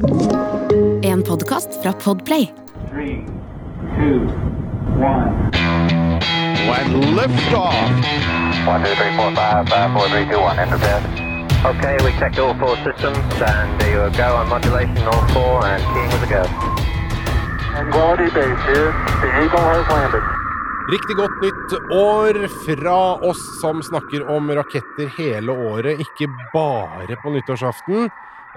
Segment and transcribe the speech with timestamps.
[0.00, 2.52] En podkast fra Podplay.
[2.90, 3.26] Three,
[3.96, 4.20] two,
[4.96, 5.50] one.
[6.68, 7.74] When liftoff.
[8.66, 10.58] One, two, three, four, five, five, four, three, two, one.
[10.58, 11.02] Enter bed.
[11.66, 15.82] Okay, we checked all four systems, and there you go on modulation, all four, and
[15.92, 16.44] keying with a go.
[17.92, 18.92] Quality base here.
[19.20, 20.22] The Eagle has landed.
[20.90, 27.30] Riktig godt nytt år fra oss som snakker om raketter hele året, ikke bare på
[27.30, 28.08] nyttårsaften.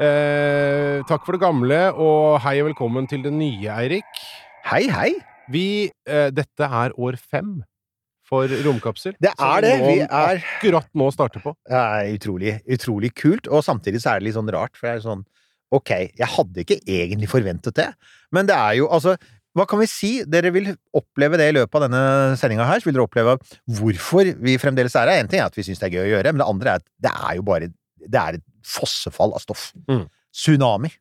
[0.02, 4.24] Eh, takk for det gamle, og hei og velkommen til det nye, Eirik.
[4.66, 5.12] Hei, hei.
[5.54, 7.60] Vi, eh, dette er år fem
[8.26, 9.14] for Romkapsel.
[9.22, 9.76] Det er det.
[9.84, 11.54] Vi er akkurat nå starter på.
[11.70, 15.02] Det er utrolig, utrolig kult, og samtidig så er det litt sånn rart, for jeg
[15.02, 15.26] er sånn
[15.74, 17.88] Ok, jeg hadde ikke egentlig forventet det,
[18.32, 19.16] men det er jo altså
[19.58, 20.24] hva kan vi si?
[20.26, 22.82] Dere vil oppleve det i løpet av denne sendinga her.
[22.82, 23.36] Så vil dere oppleve
[23.70, 25.22] hvorfor vi fremdeles er her.
[25.22, 26.82] En ting er at vi syns det er gøy å gjøre, men det andre er
[26.82, 27.70] at det er jo bare
[28.08, 29.72] Det er et fossefall av stoff.
[29.90, 30.06] Mm.
[30.34, 30.92] Tsunami.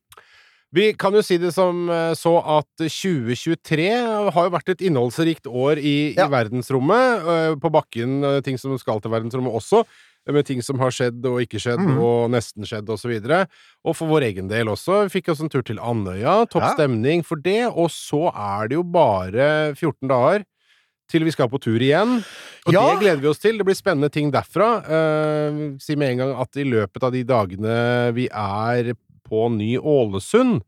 [0.73, 3.91] Vi kan jo si det som eh, så at 2023
[4.33, 6.27] har jo vært et innholdsrikt år i, Ja.
[6.27, 7.27] i verdensrommet.
[7.29, 9.85] eh, På bakken, eh, ting som skal til verdensrommet også.
[10.31, 11.99] Med ting som har skjedd og ikke skjedd, mm.
[11.99, 13.49] og nesten skjedd, og så videre.
[13.85, 15.03] Og for vår egen del også.
[15.11, 16.47] Vi fikk oss en tur til Andøya.
[16.49, 16.75] Topp Ja.
[16.77, 17.67] stemning for det.
[17.67, 20.45] Og så er det jo bare 14 dager
[21.13, 22.19] til vi skal på tur igjen.
[22.67, 22.83] Og Ja.
[22.91, 23.59] det gleder vi oss til.
[23.61, 24.73] Det blir spennende ting derfra.
[24.83, 28.95] Eh, si med en gang at i løpet av de dagene vi er
[29.29, 30.63] på Ny Ålesund,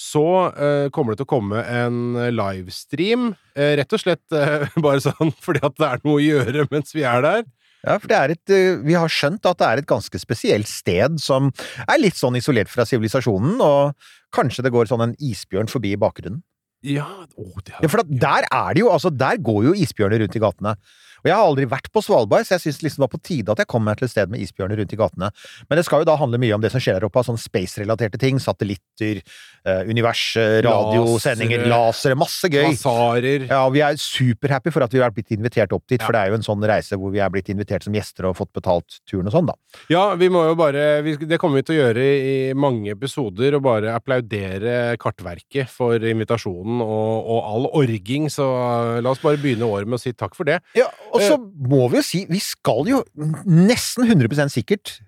[0.00, 0.24] så
[0.56, 3.32] eh, kommer det til å komme en livestream.
[3.56, 6.94] Eh, rett og slett eh, bare sånn fordi at det er noe å gjøre mens
[6.96, 7.42] vi er der.
[7.80, 10.68] Ja, for det er et eh, Vi har skjønt at det er et ganske spesielt
[10.68, 11.48] sted som
[11.86, 13.94] er litt sånn isolert fra sivilisasjonen, og
[14.36, 16.42] kanskje det går sånn en isbjørn forbi i bakgrunnen.
[16.86, 20.22] Ja, å, det Ja, for at der er det jo, altså der går jo isbjørner
[20.24, 20.74] rundt i gatene.
[21.20, 23.52] Og jeg har aldri vært på Svalbard, så jeg syns liksom det var på tide
[23.52, 25.30] at jeg kom meg til et sted med isbjørner rundt i gatene.
[25.68, 27.38] Men det skal jo da handle mye om det som skjer der oppe av sånn
[27.40, 28.38] space-relaterte ting.
[28.40, 29.20] Satellitter,
[29.66, 32.70] eh, univers, eh, radiosendinger, lasere, masse gøy.
[32.72, 33.46] Masarer.
[33.50, 36.06] Ja, vi er superhappy for at vi har blitt invitert opp dit, Ja.
[36.06, 38.36] for det er jo en sånn reise hvor vi er blitt invitert som gjester og
[38.36, 39.54] fått betalt turen og sånn, da.
[39.88, 42.04] Ja, vi må jo bare vi, Det kommer vi til å gjøre
[42.50, 49.10] i mange episoder, og bare applaudere Kartverket for invitasjonen og, og all orging, så la
[49.10, 50.60] oss bare begynne året med å si takk for det.
[50.74, 51.36] Ja, og så
[51.70, 53.02] må vi jo si, vi skal jo
[53.46, 54.98] nesten 100% sikkert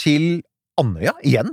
[0.00, 0.40] til
[0.80, 1.50] Andøya igjen.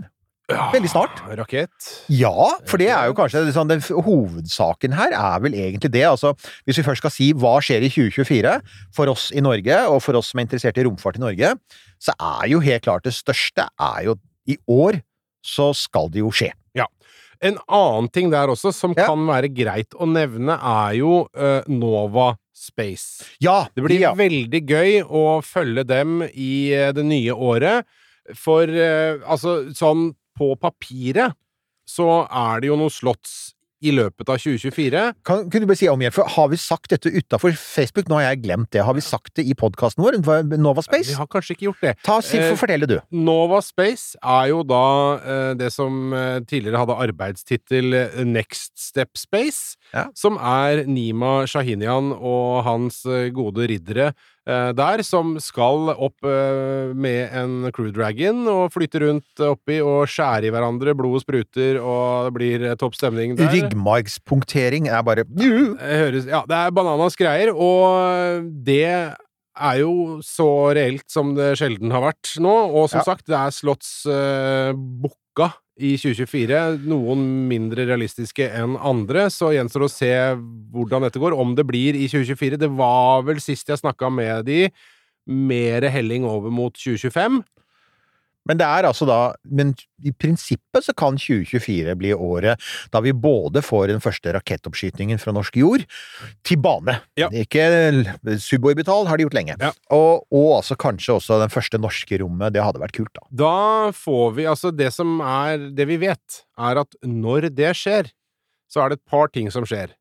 [0.47, 1.17] Veldig snart.
[1.35, 1.87] Rakett.
[2.07, 2.31] Ja,
[2.71, 6.05] for det er jo kanskje liksom, den hovedsaken her er vel egentlig det.
[6.07, 6.31] Altså,
[6.63, 8.53] hvis vi først skal si hva skjer i 2024
[8.95, 11.51] for oss i Norge, og for oss som er interessert i romfart i Norge,
[11.99, 14.15] så er jo helt klart det største er jo
[14.47, 15.01] i år
[15.43, 16.53] så skal det jo skje.
[16.79, 16.87] Ja.
[17.43, 19.05] En annen ting der også, som Ja.
[19.11, 23.25] kan være greit å nevne, er jo uh, Nova Space.
[23.43, 24.13] Ja, Det blir ja.
[24.17, 27.85] veldig gøy å følge dem i eh, det nye året,
[28.35, 31.37] for eh, altså sånn på papiret
[31.87, 33.53] så er det jo noen slots
[33.85, 35.01] i løpet av 2024.
[35.27, 38.07] Kan, kunne du bare si om igjen, for har vi sagt dette utafor Facebook?
[38.09, 38.81] Nå har jeg glemt det.
[38.87, 40.17] Har vi sagt det i podkasten vår?
[40.57, 41.17] Nova Vi Space?
[41.19, 41.93] har kanskje ikke gjort det.
[42.05, 43.17] Ta, si, for, Fortell det, du.
[43.21, 44.81] Nova Space er jo da
[45.21, 50.07] eh, det som eh, tidligere hadde arbeidstittel eh, Next Step Space, Ja.
[50.17, 54.13] som er Nima Shahinian og hans eh, gode riddere eh,
[54.47, 60.47] der, som skal opp eh, med en Crew Dragon og flytte rundt oppi og skjære
[60.47, 63.51] i hverandre, blodet spruter, og det blir eh, topp stemning der.
[63.51, 68.87] Ryggmargspunktering er bare Det høres, ja, det er bananas greier, og det
[69.59, 70.47] er jo så
[70.77, 72.53] reelt som det sjelden har vært nå.
[72.77, 73.07] Og som Ja.
[73.09, 76.79] sagt, det er slotts uh, booka i 2024.
[76.89, 80.13] Noen mindre realistiske enn andre, så gjenstår det å se
[80.73, 81.35] hvordan dette går.
[81.37, 82.57] Om det blir i 2024.
[82.57, 84.69] Det var vel sist jeg snakka med de,
[85.27, 87.41] mer helling over mot 2025.
[88.47, 89.73] Men det er altså da Men
[90.05, 92.61] i prinsippet så kan 2024 bli året
[92.93, 95.83] da vi både får den første rakettoppskytingen fra norsk jord
[96.45, 96.99] til bane.
[97.17, 97.29] Ja.
[97.33, 97.65] Ikke
[98.43, 99.57] suborbital, har de gjort lenge.
[99.61, 99.71] Ja.
[99.95, 102.53] Og, og altså kanskje også den første norske rommet.
[102.53, 103.25] Det hadde vært kult, da.
[103.43, 103.55] Da
[103.95, 108.11] får vi Altså, det som er Det vi vet, er at når det skjer,
[108.71, 109.91] så er det et par ting som skjer.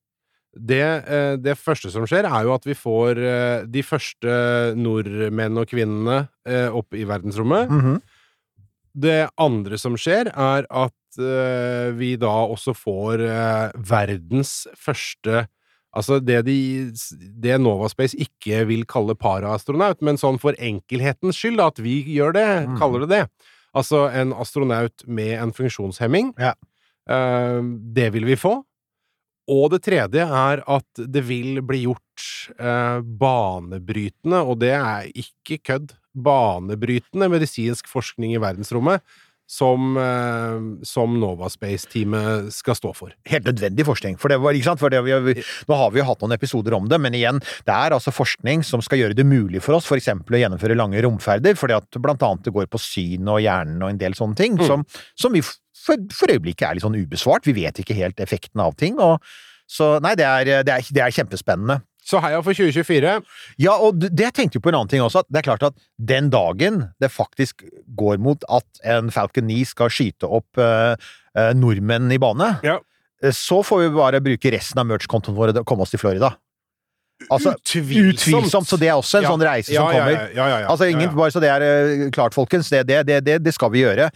[0.56, 4.36] Det, eh, det første som skjer, er jo at vi får eh, de første
[4.78, 7.72] nordmenn og kvinnene eh, opp i verdensrommet.
[7.72, 7.96] Mhm.
[8.96, 15.46] Det andre som skjer, er at uh, vi da også får uh, verdens første
[15.96, 16.92] Altså det, de,
[17.40, 22.48] det Novaspace ikke vil kalle paraastronaut, men sånn for enkelhetens skyld, at vi gjør det,
[22.66, 22.74] Mm.
[22.76, 23.20] kaller det det.
[23.72, 26.34] Altså en astronaut med en funksjonshemming.
[26.36, 26.52] Ja.
[27.08, 27.64] Uh,
[27.96, 28.58] det vil vi få.
[29.48, 32.24] Og det tredje er at det vil bli gjort
[32.58, 39.04] eh, banebrytende, og det er ikke kødd, banebrytende medisinsk forskning i verdensrommet.
[39.48, 43.12] som, eh, som Nova Space-teamet skal stå for.
[43.30, 44.18] helt nødvendig forskning.
[44.18, 44.80] For det var, ikke sant?
[44.80, 45.34] For det, vi, vi,
[45.68, 48.64] nå har vi jo hatt noen episoder om det, men igjen, det er altså forskning
[48.64, 50.08] som skal gjøre det mulig for oss f.eks.
[50.08, 53.92] å gjennomføre lange romferder, fordi at blant annet det går på syn og hjernen og
[53.92, 54.82] en del sånne ting, som,
[55.14, 57.46] som vi for, for øyeblikket er litt sånn ubesvart.
[57.46, 58.98] Vi vet ikke helt effekten av ting.
[58.98, 59.22] og
[59.66, 61.80] så nei, det er, det er, det er kjempespennende.
[62.06, 63.16] Så heia for 2024.
[63.58, 65.64] Ja, og det jeg tenkte jo på en annen ting også, at det er klart
[65.66, 67.64] at den dagen det faktisk
[67.98, 70.94] går mot at en Falcon 9 skal skyte opp eh,
[71.34, 72.78] eh, nordmenn i bane, Ja.
[73.24, 76.36] eh, så får vi bare bruke resten av merch-kontoen vår og komme oss til Florida.
[77.32, 78.12] Altså, Utvilsomt.
[78.20, 78.68] utvilsomt.
[78.68, 79.30] Så det er også en Ja.
[79.32, 80.12] sånn reise som ja, kommer.
[80.12, 80.66] ja, ja, ja.
[80.68, 82.68] Altså, ingen, bare så det er eh, klart, folkens.
[82.68, 84.10] Det, det, det, det, skal vi gjøre.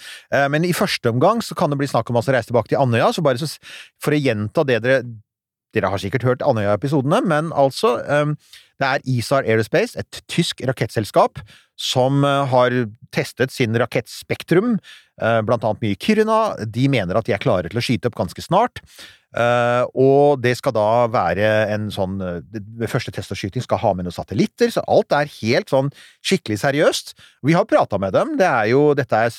[0.53, 2.79] Men i første omgang så kan det bli snakk om altså å reise tilbake til
[2.79, 3.09] Andøya.
[3.17, 3.49] Så bare så,
[3.99, 5.03] for å gjenta det dere
[5.77, 8.33] Dere har sikkert hørt Andøya-episodene, men altså eh,
[8.81, 11.43] Det er ISAR Aerospace, et tysk rakettselskap,
[11.81, 12.75] som eh, har
[13.15, 14.77] testet sin rakettspektrum,
[15.23, 16.41] eh, blant annet mye Kiruna.
[16.67, 18.83] De mener at de er klare til å skyte opp ganske snart.
[19.31, 23.93] Eh, og det skal da være en sånn Ved første test og skyting skal ha
[23.95, 25.93] med noen satellitter, så alt er helt sånn
[26.27, 27.15] skikkelig seriøst.
[27.47, 28.35] Vi har prata med dem.
[28.41, 29.39] Det er jo Dette er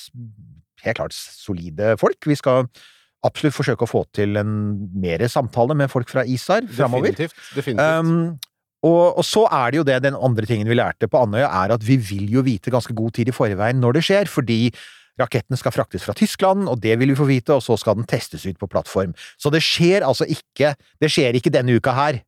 [0.85, 2.17] helt klart solide folk.
[2.25, 2.69] Vi skal
[3.27, 4.53] absolutt forsøke å få til en
[5.01, 7.13] mer samtale med folk fra ISAR framover.
[7.13, 7.43] Definitivt.
[7.57, 7.99] definitivt.
[8.01, 8.39] Um,
[8.81, 11.75] og, og så er det jo det, den andre tingen vi lærte på Andøya, er
[11.75, 14.63] at vi vil jo vite ganske god tid i forveien når det skjer, fordi
[15.21, 18.09] raketten skal fraktes fra Tyskland, og det vil vi få vite, og så skal den
[18.09, 19.13] testes ut på plattform.
[19.37, 22.21] Så det skjer altså ikke Det skjer ikke denne uka her.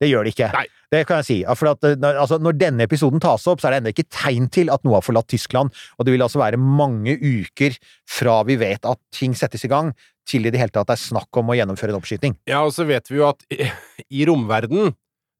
[0.00, 0.50] Det gjør det ikke.
[0.52, 0.66] Nei.
[0.92, 1.36] Det kan jeg si.
[1.58, 4.50] For at, eh, altså, når denne episoden tas opp, så er det ennå ikke tegn
[4.52, 7.74] til at noe har forlatt Tyskland, og det vil altså være mange uker
[8.06, 9.94] fra vi vet at ting settes i gang,
[10.26, 12.36] til i det hele tatt det er snakk om å gjennomføre en oppskyting.
[12.50, 13.66] Ja, og så vet vi jo at i,
[14.10, 14.92] i romverden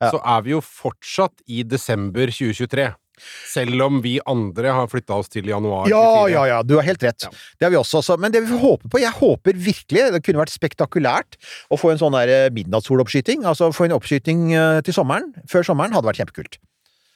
[0.02, 0.10] Ja.
[0.12, 2.90] så er vi jo fortsatt i desember 2023.
[3.48, 6.30] Selv om vi andre har flytta oss til januar Ja, 24.
[6.34, 7.26] ja, ja, du har helt rett.
[7.26, 7.30] Ja.
[7.58, 8.02] Det har vi også.
[8.04, 11.38] Så, men det vi håper på Jeg håper virkelig Det kunne vært spektakulært
[11.72, 13.44] å få en sånn der eh, midnattssoloppskyting.
[13.48, 15.32] Altså få en oppskyting eh, til sommeren.
[15.50, 16.58] Før sommeren hadde vært kjempekult.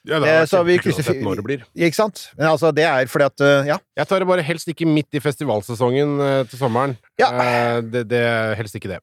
[0.08, 1.64] Ja, det Eh, har vært så kjempekult krysser når det blir.
[1.76, 2.22] Ikke sant?
[2.38, 3.76] Men altså, det er fordi at eh, Ja.
[4.00, 6.96] Jeg tar det bare helst ikke midt i festivalsesongen eh, til sommeren.
[7.20, 7.28] Ja.
[7.36, 8.22] Eh, det, det
[8.56, 9.00] Helst ikke det.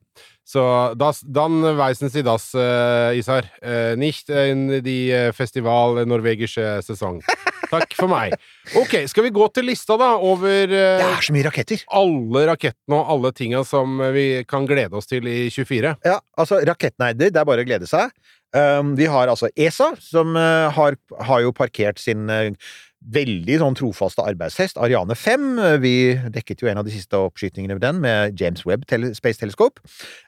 [0.48, 3.42] Så das, dann weisen Sie das, eh, Isar.
[3.60, 7.20] Eh, nicht in die eh, Festival norwegische Sesong.
[7.70, 8.32] Takk for meg.
[8.80, 11.84] Ok, skal vi gå til lista, da, over Det eh, er så mye raketter!
[11.92, 15.98] alle rakettene og alle tinga som vi kan glede oss til i 24?
[16.08, 18.08] Ja, altså raketteneider, det er bare å glede seg.
[18.56, 20.96] Um, vi har altså ESA, som eh, har,
[21.28, 22.54] har jo parkert sin eh,
[22.98, 25.48] veldig sånn trofaste arbeidshest, Ariane 5.
[25.58, 25.96] Eh, Vi
[26.34, 28.84] dekket jo en av de siste oppskytingene med den, med James Webb
[29.14, 29.80] Space Telescope.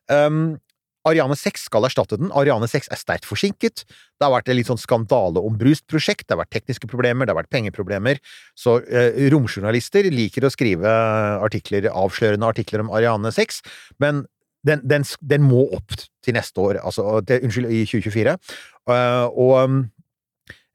[0.09, 0.59] Um,
[1.09, 2.31] Ariane 6 skal erstatte den.
[2.37, 3.85] Ariane 6 er sterkt forsinket.
[3.89, 6.27] Det har vært et litt sånn skandaleombrust prosjekt.
[6.27, 8.21] Det har vært tekniske problemer, det har vært pengeproblemer.
[8.59, 10.93] Så eh, romjournalister liker å skrive
[11.41, 13.63] artikler, avslørende artikler om Ariane 6,
[14.05, 14.27] men
[14.67, 18.37] den, den, den må opp til neste år, altså til, Unnskyld, i 2024.
[18.91, 19.55] Uh, og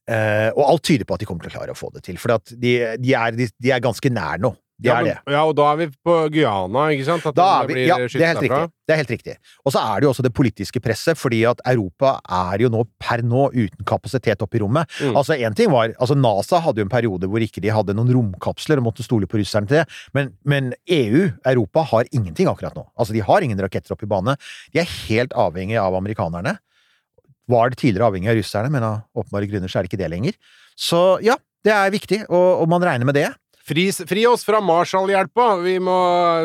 [0.09, 2.17] eh, og alt tyder på at de kommer til å klare å få det til,
[2.21, 4.55] for at de, de, er, de, de er ganske nær nå.
[4.75, 5.31] De ja, er men- det.
[5.31, 7.23] Ja, og da er vi på Guyana, ikke sant?
[7.29, 8.57] At Da er vi, ja, det er helt derfra.
[8.65, 8.73] riktig.
[8.85, 9.35] Det er helt riktig.
[9.63, 12.81] Og så er det jo også det politiske presset, fordi at Europa er jo nå
[12.99, 14.91] per nå uten kapasitet opp i rommet.
[14.99, 15.15] Mm.
[15.15, 18.11] Altså en ting var, altså NASA hadde jo en periode hvor ikke de hadde noen
[18.17, 22.75] romkapsler og måtte stole på russerne til det, men, men EU, Europa, har ingenting akkurat
[22.75, 22.83] nå.
[22.99, 24.35] Altså de har ingen raketter opp i bane.
[24.75, 26.57] De er helt avhengig av amerikanerne.
[27.51, 30.09] Var det tidligere avhengig av russerne, men av åpenbare grunner så er det ikke det
[30.11, 30.37] lenger.
[30.75, 31.35] Så ja,
[31.65, 33.27] det er viktig, og, og man regner med det.
[33.65, 35.47] Fri, fri oss fra Marshall-hjelpa!
[35.63, 35.95] Vi må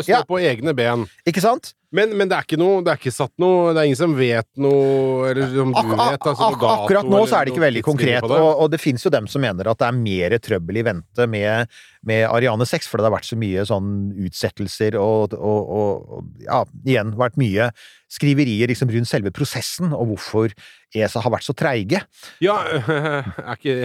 [0.04, 0.20] stå Ja.
[0.28, 1.06] på egne ben.
[1.28, 1.72] Ikke sant?
[1.90, 4.12] Men, men det er ikke noe Det er ikke satt noe Det er ingen som
[4.14, 6.26] vet noe Eller som du vet?
[6.30, 8.38] Altså, dato akkurat nå så er det ikke veldig konkret, det.
[8.38, 11.26] og, og det finnes jo dem som mener at det er mer trøbbel i vente
[11.30, 11.70] med,
[12.06, 13.88] med Ariane 6, for det har vært så mye sånn
[14.26, 17.70] utsettelser og, og, og, og ja, igjen vært mye
[18.10, 20.54] skriverier liksom rundt selve prosessen, og hvorfor
[20.96, 22.02] ESA har vært så treige.
[22.42, 22.58] Ja,
[23.50, 23.76] er ikke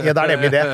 [0.00, 0.64] Ja, det er nemlig det.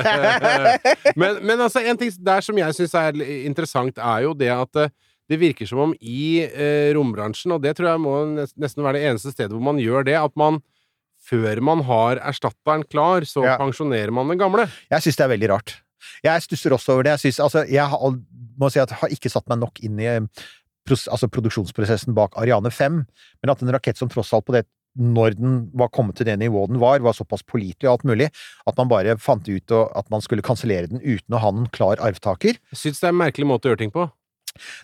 [1.21, 4.83] men, men altså, en ting der som jeg syns er interessant, er jo det at
[4.85, 4.93] eh,
[5.31, 8.15] det virker som om i eh, rombransjen, og det tror jeg må
[8.59, 10.59] nesten være det eneste stedet hvor man gjør det, at man
[11.21, 13.57] før man har erstatteren klar, så Ja.
[13.61, 14.65] pensjonerer man den gamle.
[14.91, 15.75] Jeg syns det er veldig rart.
[16.25, 17.11] Jeg stusser også over det.
[17.15, 18.15] Jeg, synes, altså, jeg har,
[18.59, 20.21] må si at jeg har ikke satt meg nok inn i eh,
[20.89, 23.01] altså produksjonsprosessen bak Ariane 5,
[23.43, 24.65] men at en rakett som tross alt på det
[24.97, 28.25] når den var kommet til det nivået den var, var såpass pålitelig og alt mulig,
[28.67, 32.01] at man bare fant ut at man skulle kansellere den uten å ha en klar
[32.03, 32.57] arvtaker.
[32.73, 34.09] Jeg syns det er en merkelig måte å gjøre ting på.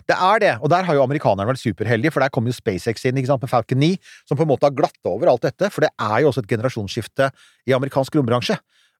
[0.08, 3.04] Det er det, og der har jo amerikanerne vært superheldige, for der kom jo SpaceX
[3.08, 3.94] inn sant, med Falcon 9,
[4.28, 6.50] som på en måte har glatta over alt dette, for det er jo også et
[6.54, 7.30] generasjonsskifte
[7.68, 8.58] i amerikansk rombransje.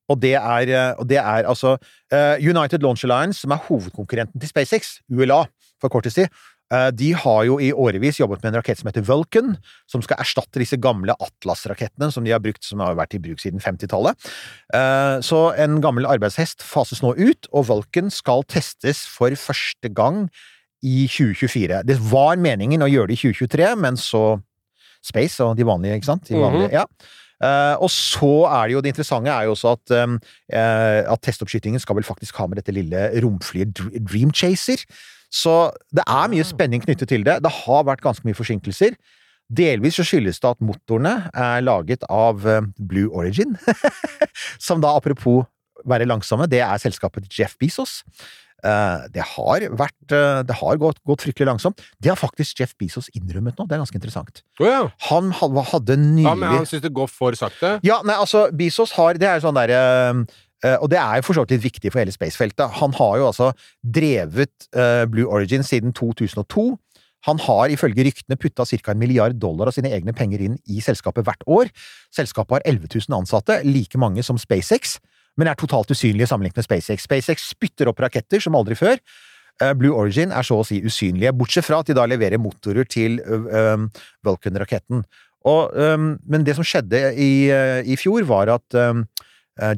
[0.09, 1.77] Og det er, og det er altså
[2.13, 5.43] eh, United Launch Alliance, som er hovedkonkurrenten til SpaceX, ULA,
[5.83, 6.31] for kort tid,
[6.73, 9.57] eh, de har jo i årevis jobbet med en rakett som heter Vulcan,
[9.91, 13.43] som skal erstatte disse gamle Atlas-rakettene som de har brukt, som har vært i bruk
[13.45, 14.17] siden 50-tallet.
[14.73, 20.31] Eh, Så en gammel arbeidshest fases nå ut, og Vulcan skal testes for første gang
[20.83, 21.83] i 2024.
[21.87, 24.39] Det var meningen å gjøre det i 2023, men så
[25.05, 26.27] Space og de vanlige, ikke sant?
[26.27, 26.85] De vanlige, ja.
[27.39, 30.17] Uh, og så er det jo det interessante er jo også at, um,
[30.51, 34.83] uh, at testoppskytingen skal vel faktisk ha med dette lille romflyet Dream Chaser.
[35.31, 37.37] Så det er mye spenning knyttet til det.
[37.45, 38.97] Det har vært ganske mye forsinkelser.
[39.55, 42.43] Delvis så skyldes det at motorene er laget av
[42.77, 43.55] Blue Origin,
[44.67, 45.47] som da apropos
[45.89, 48.03] være langsomme, det er selskapet Jeff Bezos.
[48.67, 51.83] Eh, det har vært eh, Det har gått, gått fryktelig langsomt.
[52.03, 54.43] Det har faktisk Jeff Bezos innrømmet nå, det er ganske interessant.
[54.59, 54.81] Oh, ja.
[55.11, 57.77] Han hadde nylig ja, men han syns det går for sakte?
[57.87, 61.39] ja, nei, altså, Bezos har Det er sånn derre eh, og det er jo for
[61.39, 62.81] så vidt litt viktig for hele spacefeltet.
[62.81, 64.67] Han har jo altså drevet
[65.07, 66.73] Blue Origin siden 2002.
[67.29, 68.91] Han har ifølge ryktene putta ca.
[68.91, 71.71] en milliard dollar av sine egne penger inn i selskapet hvert år.
[72.11, 74.99] Selskapet har 11 000 ansatte, like mange som SpaceX,
[75.39, 77.07] men er totalt usynlige sammenlignet med SpaceX.
[77.07, 78.99] SpaceX spytter opp raketter som aldri før.
[79.63, 82.87] Eh, Blue Origin er så å si usynlige, bortsett fra at de da leverer motorer
[82.91, 83.39] til ø,
[84.27, 85.07] Vulcan-raketten.
[85.49, 89.01] Um, men det som skjedde i, uh, i fjor, var at øh,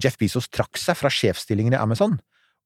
[0.02, 2.16] Jeff Bezos trakk seg fra sjefsstillingen i Amazon.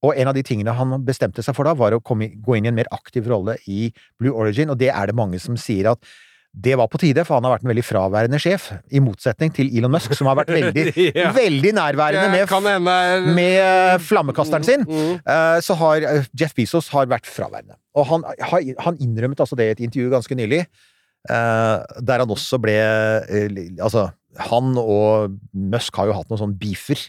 [0.05, 2.69] Og en av de tingene han bestemte seg for da, var å komme, gå inn
[2.69, 5.91] i en mer aktiv rolle i Blue Origin, og det er det mange som sier
[5.93, 6.15] at
[6.55, 9.73] det var på tide, for han har vært en veldig fraværende sjef, i motsetning til
[9.75, 10.85] Elon Musk, som har vært veldig,
[11.19, 11.33] Ja.
[11.35, 14.85] veldig nærværende med, hende med øh, flammekasteren sin.
[14.87, 15.19] Mm.
[15.19, 15.63] mm.
[15.67, 17.75] så har eh, Jeff Bezos har vært fraværende.
[17.99, 18.27] Og han,
[18.79, 20.63] han innrømmet altså det i et intervju ganske nylig,
[21.31, 24.09] eh, der han også ble eh, Altså,
[24.51, 27.03] han og Musk har jo hatt noen sånne beefer.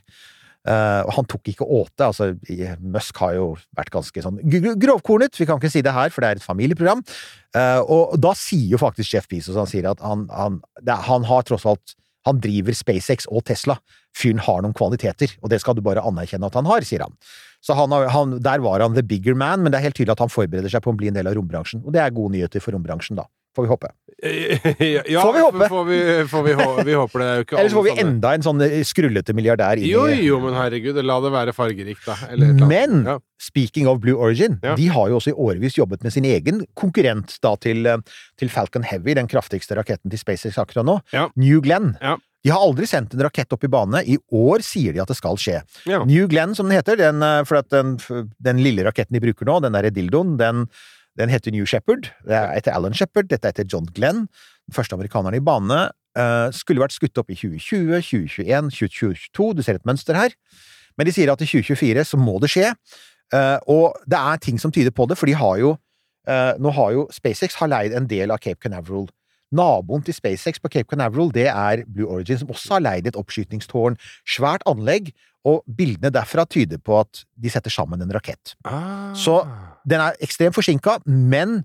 [0.65, 2.07] Og han tok ikke åte.
[2.07, 2.31] Altså,
[2.81, 4.39] Musk har jo vært ganske sånn
[4.81, 5.37] grovkornet.
[5.37, 7.03] Vi kan ikke si det her, for det er et familieprogram.
[7.55, 11.23] Uh, og da sier jo faktisk Jeff Bezos han sier at han, han, det, han
[11.29, 11.93] har tross alt
[12.25, 13.75] Han driver SpaceX og Tesla.
[14.17, 17.13] Fyren har noen kvaliteter, og det skal du bare anerkjenne at han har, sier han.
[17.61, 20.23] Så han, han, der var han the bigger man, men det er helt tydelig at
[20.23, 21.83] han forbereder seg på å bli en del av rombransjen.
[21.85, 23.27] Og det er gode nyheter for rombransjen, da.
[23.55, 23.89] Får vi håpe.
[25.11, 25.67] ja, Får vi håpe.
[25.69, 25.97] Får vi,
[26.31, 27.25] får vi, hå- vi håper det.
[27.27, 29.89] er jo ikke Eller så får vi sånne- enda en sånn eh, skrullete milliardær inn
[29.89, 32.15] Jo, i jo, men herregud, la det være fargerikt, da.
[32.67, 33.17] Men ja.
[33.41, 34.75] speaking of Blue Origin, Ja.
[34.79, 37.97] de har jo også i årevis jobbet med sin egen konkurrent da til, eh,
[38.39, 40.99] til Falcon Heavy, den kraftigste raketten til SpaceX akkurat nå.
[41.35, 41.97] New Glenn.
[42.01, 42.17] Ja.
[42.45, 44.03] De har aldri sendt en rakett opp i bane.
[44.05, 45.63] I år sier de at det skal skje.
[46.05, 47.95] New Glenn, som den heter, den, eh, for at den,
[48.39, 50.67] den lille raketten de bruker nå, den derre dildoen, den,
[51.19, 52.09] den heter New Shepard.
[52.25, 54.25] Det er etter Alan Shepard, dette er etter John Glenn.
[54.67, 55.89] Den første amerikaneren i bane.
[56.15, 59.49] eh, skulle vært skutt opp i 2020, 2021, 2022.
[59.55, 60.31] Du ser et mønster her.
[60.97, 62.71] Men de sier at i 2024 så må det skje.
[63.35, 65.73] Eh, og det er ting som tyder på det, for de har jo
[66.29, 69.09] eh, Nå har jo SpaceX har leid en del av Cape Canaveral.
[69.53, 73.19] Naboen til SpaceX på Cape Canaveral, det er Blue Origin, som også har leid et
[73.19, 73.97] oppskytingstårn.
[74.27, 75.13] Svært anlegg,
[75.45, 78.55] og bildene derfra tyder på at de setter sammen en rakett.
[78.65, 79.13] Ah.
[79.13, 79.43] Så
[79.85, 81.59] den er ekstremt forsinka, men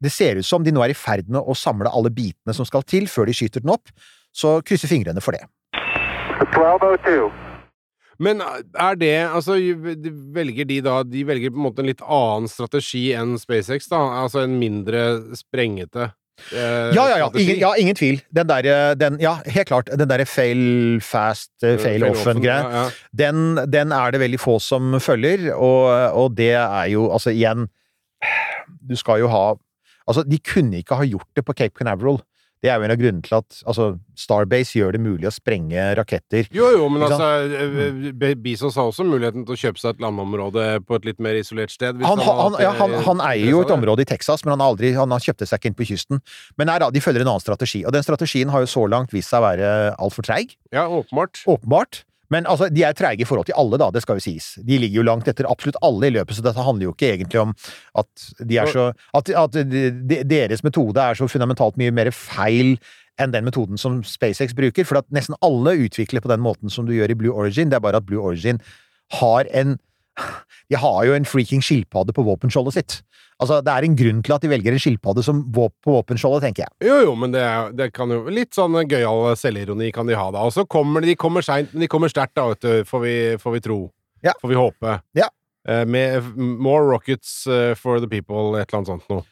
[0.00, 2.68] det ser ut som de nå er i ferd med å samle alle bitene som
[2.68, 3.92] skal til før de skyter den opp,
[4.32, 5.44] så krysser fingrene for det.
[6.40, 7.28] 1202.
[8.18, 12.00] Men er det Altså, de velger de da De velger på en måte en litt
[12.00, 14.00] annen strategi enn SpaceX, da?
[14.22, 15.02] Altså en mindre
[15.36, 16.10] sprengete
[16.52, 18.20] eh, Ja, ja, ja, ingen, ja, ingen tvil.
[18.34, 19.90] Den derre den, Ja, helt klart.
[19.92, 22.62] Den derre fail fast, eh, fail often-greia.
[22.62, 22.90] Ja, ja.
[23.12, 27.68] Den, den er det veldig få som følger, og, og det er jo Altså, igjen
[28.88, 29.54] Du skal jo ha
[30.06, 32.20] Altså, de kunne ikke ha gjort det på Cape Canaveral.
[32.64, 33.86] Det er jo en av grunnene til at altså,
[34.16, 36.48] Starbase gjør det mulig å sprenge raketter.
[36.56, 40.64] Jo, jo, men altså eh, Bezos har også muligheten til å kjøpe seg et landområde
[40.88, 42.00] på et litt mer isolert sted.
[42.00, 44.94] Han, han, han, ja, han, eier jo et område i Texas, men han, har aldri,
[44.96, 46.24] han har kjøpte seg ikke inn på kysten.
[46.56, 49.14] Men nei da, de følger en annen strategi, og den strategien har jo så langt
[49.14, 50.56] vist seg å være altfor treig.
[50.74, 51.44] Ja, åpenbart.
[51.44, 52.06] Åpenbart.
[52.34, 54.52] Men altså, de er treige i forhold til alle, da, det skal jo sies.
[54.66, 57.42] De ligger jo langt etter absolutt alle i løpet, så dette handler jo ikke egentlig
[57.42, 57.54] om
[58.02, 62.10] at de er så At, at de, de, deres metode er så fundamentalt mye mer
[62.14, 62.76] feil
[63.20, 66.86] enn den metoden som SpaceX bruker, for at nesten alle utvikler på den måten som
[66.86, 68.60] du gjør i Blue Origin, det er bare at Blue Origin
[69.20, 69.78] har en
[70.70, 72.96] De har jo en freaking skilpadde på våpenskjoldet sitt.
[73.36, 76.46] Altså, det er en grunn til at de velger en skilpadde som våp på våpenskjoldet,
[76.46, 76.88] tenker jeg.
[76.88, 77.44] Jo, jo, men det,
[77.76, 80.46] det kan jo Litt sånn gøyal selvironi kan de ha, da.
[80.48, 83.04] Og så kommer de, de kommer seint, men de kommer sterkt, da, vet du, får
[83.04, 83.80] vi, får vi tro.
[84.24, 84.32] Ja.
[84.40, 84.98] Får vi håpe.
[85.20, 85.28] Ja.
[85.68, 89.26] Eh, med More rockets eh, for the people, et eller annet sånt noe.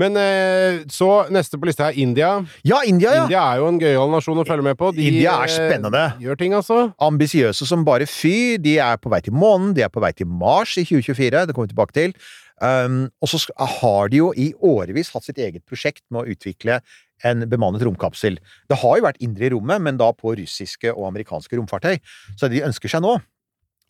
[0.00, 2.32] Men eh, så neste på lista er India.
[2.66, 3.24] Ja, India, ja!
[3.24, 4.90] India er jo en gøyal nasjon å følge med på.
[4.96, 6.02] De, India er eh, spennende.
[6.22, 6.78] gjør ting, altså.
[6.98, 8.56] ambisiøse som bare fy.
[8.62, 11.54] De er på vei til månen, de er på vei til Mars i 2024, det
[11.54, 12.16] kommer vi tilbake til.
[12.62, 13.40] Um, og så
[13.80, 16.78] har de jo i årevis hatt sitt eget prosjekt med å utvikle
[17.26, 18.38] en bemannet romkapsel.
[18.70, 21.98] Det har jo vært indre i rommet, men da på russiske og amerikanske romfartøy.
[22.34, 23.18] Så det de ønsker seg nå,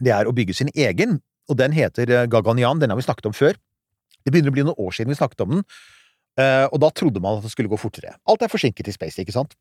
[0.04, 2.80] det er å bygge sin egen, og den heter Gaganyan.
[2.80, 3.56] Den har vi snakket om før.
[4.24, 5.64] Det begynner å bli noen år siden vi snakket om den,
[6.40, 8.14] eh, og da trodde man at det skulle gå fortere.
[8.26, 9.54] Alt er forsinket i space, ikke sant?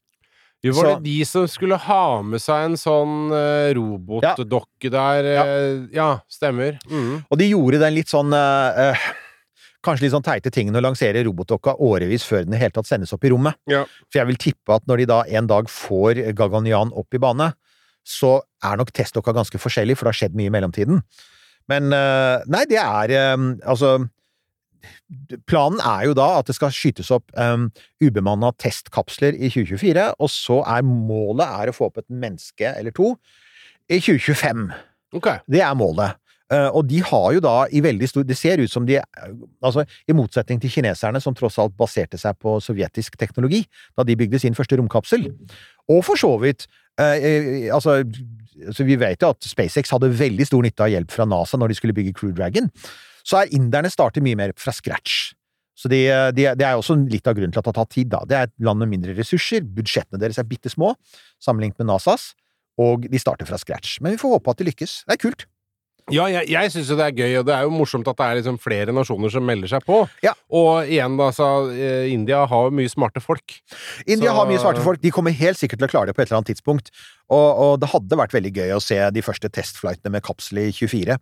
[0.64, 5.26] Jo, var Så- de som skulle ha med seg en sånn uh, robotdokke der?
[5.26, 6.80] eh, Ja, stemmer.
[6.88, 7.26] Mm.
[7.30, 8.96] Og de gjorde den litt sånn eh,
[9.84, 13.12] Kanskje litt sånn teite tingen å lansere robotdokka årevis før den i hele tatt sendes
[13.12, 13.56] opp i rommet.
[13.68, 13.84] Ja.
[14.10, 17.50] For jeg vil tippe at når de da en dag får Gaganian opp i bane,
[18.08, 21.04] så er nok testdokka ganske forskjellig, for det har skjedd mye i mellomtiden.
[21.68, 23.36] Men nei, det er
[23.68, 24.08] Altså
[25.50, 27.70] Planen er jo da at det skal skytes opp um,
[28.04, 32.96] ubemanna testkapsler i 2024, og så er målet er å få opp et menneske eller
[32.96, 33.14] to
[33.92, 34.68] i 2025.
[35.20, 35.44] Okay.
[35.52, 36.20] Det er målet.
[36.52, 38.98] Uh, og de har jo da i veldig stor Det ser ut som de
[39.64, 43.64] Altså, i motsetning til kineserne, som tross alt baserte seg på sovjetisk teknologi
[43.98, 45.30] da de bygde sin første romkapsel,
[45.90, 46.68] og for så vidt
[47.00, 48.02] eh, eh, Altså,
[48.76, 51.72] så vi vet jo at SpaceX hadde veldig stor nytte av hjelp fra NASA når
[51.72, 52.70] de skulle bygge Crew Dragon,
[53.24, 55.34] så er inderne starter mye mer fra scratch.
[55.80, 56.04] Så de,
[56.38, 58.22] de, det er også litt av grunnen til at det har tatt tid, da.
[58.30, 60.94] Det er et land med mindre ressurser, budsjettene deres er bitte små
[61.42, 62.32] sammenlignet med NASAs,
[62.82, 63.98] og de starter fra scratch.
[64.02, 65.02] Men vi får håpe at de lykkes.
[65.08, 65.48] Det er kult.
[66.12, 68.26] Ja, jeg, jeg syns jo det er gøy, og det er jo morsomt at det
[68.26, 70.02] er liksom flere nasjoner som melder seg på.
[70.26, 70.34] Ja.
[70.52, 73.56] Og igjen, eh, India har jo mye smarte folk.
[74.06, 75.00] India Så- har mye smarte folk.
[75.02, 76.92] De kommer helt sikkert til å klare det på et eller annet tidspunkt.
[77.30, 80.72] Og, og det hadde vært veldig gøy å se de første testflightene med kapsel i
[80.76, 81.18] 24.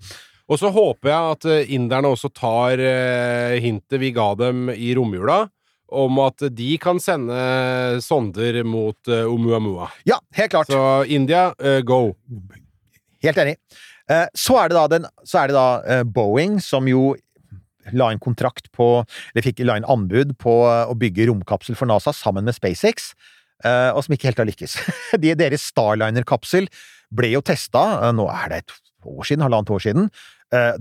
[0.50, 4.96] Og så håper jeg at eh, inderne også tar eh, hintet vi ga dem i
[4.98, 5.46] romjula,
[5.92, 7.38] om at de kan sende
[8.02, 9.90] sonder mot eh, Oumuamua.
[10.08, 10.72] Ja, helt klart.
[10.72, 12.16] Så India, uh, go!
[13.22, 13.58] Helt enig.
[14.12, 17.14] Eh, Så er det da, den, er det da eh, Boeing, som jo
[17.98, 19.02] la en kontrakt på
[19.34, 23.14] Eller fikk la inn anbud på eh, å bygge romkapsel for NASA sammen med SpaceX,
[23.62, 24.72] og som ikke helt har lykkes.
[25.22, 26.66] De, deres Starliner-kapsel
[27.14, 28.74] ble jo testa, nå er det et
[29.06, 30.08] år siden, halvannet år siden.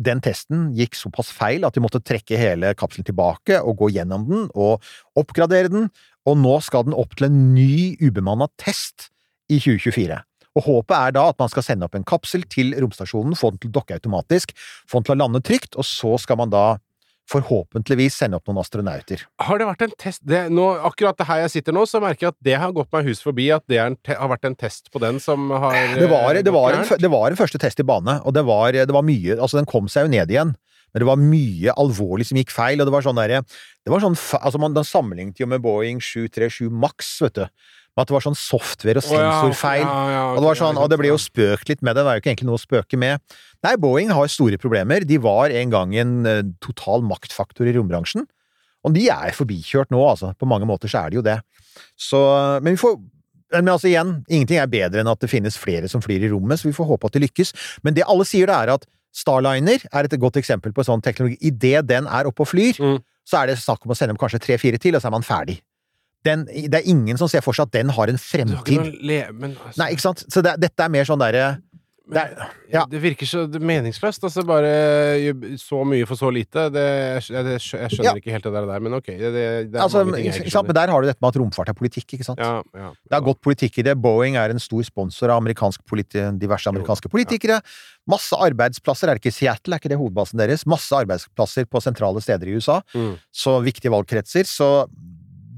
[0.01, 4.25] Den testen gikk såpass feil at de måtte trekke hele kapselen tilbake og gå gjennom
[4.31, 4.81] den og
[5.21, 5.91] oppgradere den,
[6.25, 9.11] og nå skal den opp til en ny ubemanna test
[9.53, 10.23] i 2024.
[10.59, 13.63] Og håpet er da at man skal sende opp en kapsel til romstasjonen, få den
[13.63, 14.55] til å dokke automatisk,
[14.91, 16.65] få den til å lande trygt, og så skal man da
[17.31, 19.23] forhåpentligvis sende opp noen astronauter.
[19.47, 22.27] Har det vært en test det, nå, Akkurat det her jeg sitter nå, så merker
[22.27, 24.57] jeg at det har gått meg hus forbi at det en te, har vært en
[24.59, 27.61] test på den som har Det var, eh, det var, en, det var en første
[27.63, 30.33] test i bane, og det var, det var mye Altså, den kom seg jo ned
[30.33, 30.57] igjen.
[30.91, 34.03] Men det var mye alvorlig som gikk feil, og det var sånn derre Det var
[34.03, 37.45] sånn Altså, man, den sammenlignet jo med Boeing 737 Max, vet du.
[38.01, 39.85] Med at det var sånn software og Å, ja, sensorfeil.
[39.85, 42.07] ja, okay, Og det var sånn, ja, og det ble jo spøkt litt med det,
[42.07, 43.21] det er jo ikke egentlig noe å spøke med.
[43.67, 45.05] Nei, Boeing har store problemer.
[45.05, 48.25] De var en gang en eh, total maktfaktor i rombransjen.
[48.89, 50.33] Og de er forbikjørt nå, altså.
[50.41, 51.37] På mange måter så er de jo det.
[52.01, 52.17] Så,
[52.65, 52.97] men vi får
[53.53, 56.61] men altså igjen, ingenting er bedre enn at det finnes flere som flyr i rommet,
[56.61, 57.51] så vi får håpe at det lykkes.
[57.83, 61.35] Men det alle sier, det er at Starliner er et godt eksempel på sånn teknologi.
[61.43, 63.01] Idet den er oppe og flyr, Mm.
[63.27, 65.27] så er det snakk om å sende dem kanskje tre-fire til, og så er man
[65.27, 65.59] ferdig.
[66.27, 68.77] Den, det er ingen som ser for seg at den har en fremtid.
[68.77, 69.21] har le...
[69.33, 70.25] Men altså, Nei, ikke sant?
[70.29, 71.47] Så det, dette er mer sånn derre
[72.11, 72.85] det er- ja.
[72.91, 74.23] Det virker så meningsløst.
[74.27, 74.71] Altså, bare
[75.59, 76.69] så mye for så lite.
[76.75, 76.83] Det,
[77.29, 78.15] jeg, jeg skjønner Ja.
[78.19, 79.07] ikke helt det der, men ok.
[79.07, 79.31] Det,
[79.71, 80.05] det, altså?
[80.05, 82.39] Men der har du dette med at romfart er politikk, ikke sant?
[82.43, 83.95] Ja, ja, Det er gått politikk i det.
[84.01, 87.61] Boeing er en stor sponsor av amerikansk politi diverse amerikanske politikere.
[88.11, 89.09] Masse arbeidsplasser.
[89.11, 89.75] Er ikke Seattle?
[89.75, 90.67] Er ikke det hovedbasen deres?
[90.67, 92.81] Masse arbeidsplasser på sentrale steder i USA.
[92.95, 93.19] Mm.
[93.31, 94.47] Så viktige valgkretser.
[94.51, 94.87] Så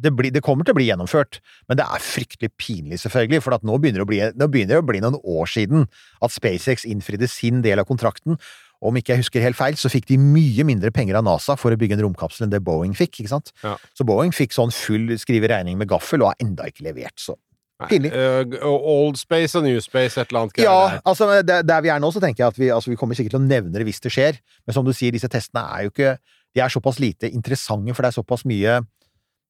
[0.02, 1.40] det, blir, det kommer til å bli gjennomført.
[1.70, 4.88] Men det er fryktelig pinlig, selvfølgelig, for at nå begynner bli, nå begynner det å
[4.88, 5.86] bli noen år siden
[6.22, 8.38] at SpaceX innfridde sin del av kontrakten.
[8.82, 11.70] Om ikke jeg husker helt feil, så fikk de mye mindre penger av NASA for
[11.70, 13.54] å bygge en romkapsel enn det Boeing fikk, ikke sant?
[13.62, 13.76] Ja.
[13.94, 17.38] Så Boeing fikk sånn full skrive regning med gaffel, og har enda ikke levert, så
[17.90, 18.12] pinlig.
[18.14, 21.92] Uh, old space og new space, et eller annet greier Ja, altså der, der vi
[21.94, 23.86] er nå, så tenker jeg at vi, altså, vi kommer sikkert til å nevne det
[23.88, 24.40] hvis det skjer.
[24.66, 26.16] Men som du sier, disse testene er jo ikke
[26.52, 28.80] De er såpass lite interessante, for det er såpass mye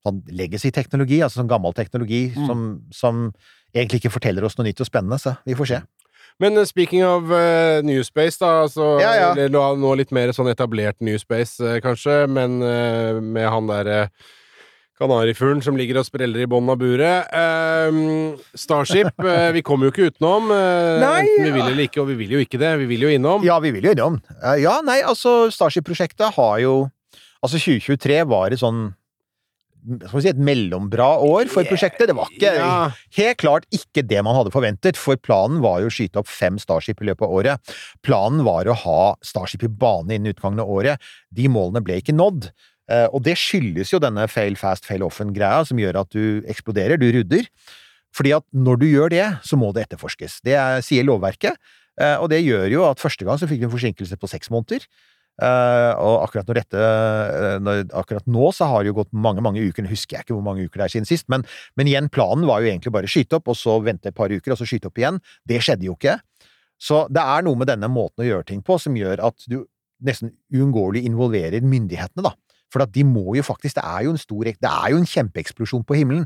[0.07, 2.47] sånn legacy-teknologi, altså sånn gammel teknologi, Mm.
[2.47, 2.63] som,
[2.93, 3.33] som
[3.75, 5.81] egentlig ikke forteller oss noe nytt og spennende, så vi får se.
[6.41, 9.31] Men eh, speaking of uh, New Space, da, altså Ja, ja.
[9.35, 14.11] eller nå- litt mer sånn etablert New Space, eh, kanskje, men uh, med han derre
[14.99, 17.27] kanarifuglen som ligger og spreller i bånn av buret.
[17.33, 20.51] Eh, Starship, eh, vi kommer jo ikke utenom.
[20.55, 22.73] eh, Nei, enten vi vil eller ikke, og vi vil jo ikke det.
[22.85, 23.43] Vi vil jo innom.
[23.47, 24.21] Ja, vi vil jo innom.
[24.43, 26.91] Eh, Ja, nei, altså, Starship-prosjektet har jo
[27.43, 28.93] Altså, 2023 var et sånn
[30.23, 32.07] si, et mellombra år for prosjektet.
[32.11, 32.91] Det var ikke Ja.
[33.19, 36.59] helt klart ikke det man hadde forventet, for planen var jo å skyte opp fem
[36.59, 37.75] Starship i løpet av året.
[38.03, 40.99] Planen var å ha Starship i bane innen utgangen av året.
[41.33, 42.51] De målene ble ikke nådd.
[42.91, 46.99] Eh, Og det skyldes jo denne fail fast, fail often-greia, som gjør at du eksploderer,
[46.99, 47.47] du rudder.
[48.13, 50.41] Fordi at når du gjør det, så må det etterforskes.
[50.45, 51.57] Det er, sier lovverket,
[51.99, 54.51] eh, og det gjør jo at første gang så fikk du en forsinkelse på seks
[54.51, 54.85] måneder.
[55.43, 59.63] Eh, og akkurat dette uh, når, Akkurat nå så har det jo gått mange, mange
[59.65, 61.43] uker, nå husker jeg ikke hvor mange uker det er siden sist, men,
[61.79, 64.55] men igjen, planen var jo egentlig bare skyte opp, og så vente et par uker,
[64.55, 65.19] og så skyte opp igjen.
[65.49, 66.19] Det skjedde jo ikke.
[66.83, 69.63] Så det er noe med denne måten å gjøre ting på som gjør at du
[70.03, 72.35] nesten uunngåelig involverer myndighetene, da.
[72.73, 75.09] For at de må jo faktisk Det er jo en stor Det er jo en
[75.09, 76.23] kjempeeksplosjon på himmelen.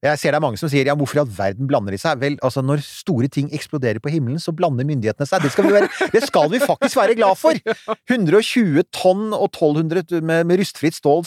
[0.00, 2.16] Jeg ser det er mange som sier ja, hvorfor i all verden blander de seg?
[2.22, 5.44] Vel, altså når store ting eksploderer på himmelen, så blander myndighetene seg.
[5.44, 7.58] Det skal vi, være, det skal vi faktisk være glad for!
[8.14, 11.26] 120 tonn og 1200 med, med rustfritt stål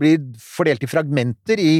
[0.00, 1.74] blir fordelt i fragmenter i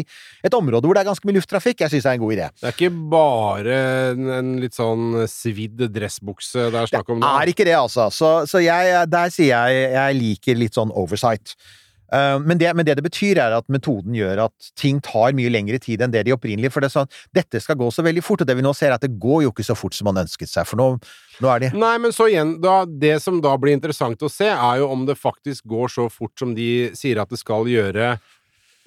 [0.45, 1.81] et område hvor det er ganske mye lufttrafikk.
[1.87, 2.51] Jeg syns det er en god idé.
[2.61, 3.81] Det er ikke bare
[4.13, 7.33] en, litt sånn svidd dressbukse det er snakk om nå.
[7.41, 8.11] Er ikke det, altså.
[8.13, 11.57] Så, så jeg, der sier jeg jeg liker litt sånn oversight.
[12.13, 15.51] Uh, men, det, men det det betyr, er at metoden gjør at ting tar mye
[15.51, 18.23] lengre tid enn det de opprinnelig For det er sånn, dette skal gå så veldig
[18.25, 20.09] fort, og det vi nå ser, er at det går jo ikke så fort som
[20.11, 20.69] man ønsket seg.
[20.69, 20.89] For nå,
[21.43, 24.49] nå er de Nei, men så igjen, da, det som da blir interessant å se,
[24.53, 28.17] er jo om det faktisk går så fort som de sier at det skal gjøre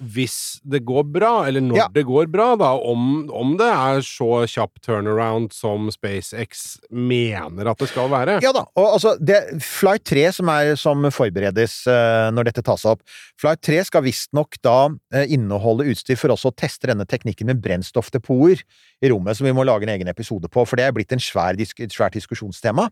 [0.00, 0.34] hvis
[0.64, 1.86] det går bra, eller når Ja.
[1.92, 7.78] det går bra, da, om, om det er så kjapp turnaround som SpaceX mener at
[7.82, 8.38] det skal være.
[8.40, 12.86] Ja da, og altså, det, Flight 3 som, er, som forberedes uh, når dette tas
[12.88, 13.02] opp,
[13.40, 17.60] Flight 3 skal visstnok da uh, inneholde utstyr for også å teste denne teknikken med
[17.60, 18.64] brennstoffdepoter
[19.04, 21.20] i rommet, som vi må lage en egen episode på, for det er blitt en
[21.20, 22.88] svær, disk, et svært diskusjonstema.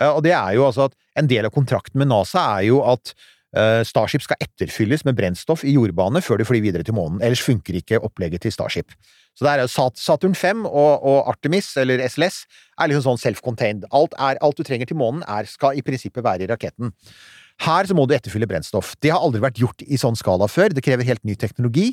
[0.00, 2.80] Uh, og det er jo altså at en del av kontrakten med NASA er jo
[2.88, 3.12] at
[3.50, 7.74] Starship skal etterfylles med brennstoff i jordbane før de flyr videre til månen, ellers funker
[7.80, 8.94] ikke opplegget til Starship.
[9.34, 12.44] Så det er jo Saturn 5 og, og Artemis, eller SLS,
[12.78, 13.86] er liksom sånn self-contained.
[13.96, 16.92] Alt, alt du trenger til månen, er, skal i prinsippet være i raketten.
[17.60, 18.94] Her så må du etterfylle brennstoff.
[19.02, 20.72] Det har aldri vært gjort i sånn skala før.
[20.72, 21.90] Det krever helt ny teknologi.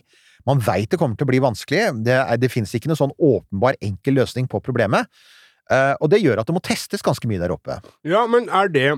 [0.47, 1.89] Man veit det kommer til å bli vanskelig.
[2.07, 5.11] Det, er, det finnes ikke noen sånn åpenbar, enkel løsning på problemet.
[5.67, 7.81] Uh, og det gjør at det må testes ganske mye der oppe.
[8.07, 8.89] Ja, men er det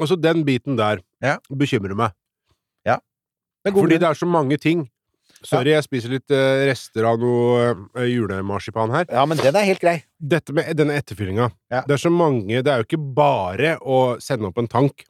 [0.00, 1.36] Altså, den biten der Ja.
[1.52, 2.12] bekymrer meg.
[2.86, 2.98] Ja.
[3.64, 4.88] Det Fordi det er så mange ting.
[5.42, 9.06] Sorry, jeg spiser litt uh, rester av noe uh, julemarsipan her.
[9.08, 10.02] Ja, men den er helt grei.
[10.20, 11.46] Dette med denne etterfyllinga.
[11.72, 11.80] Ja.
[11.88, 15.06] Det er så mange Det er jo ikke bare å sende opp en tank,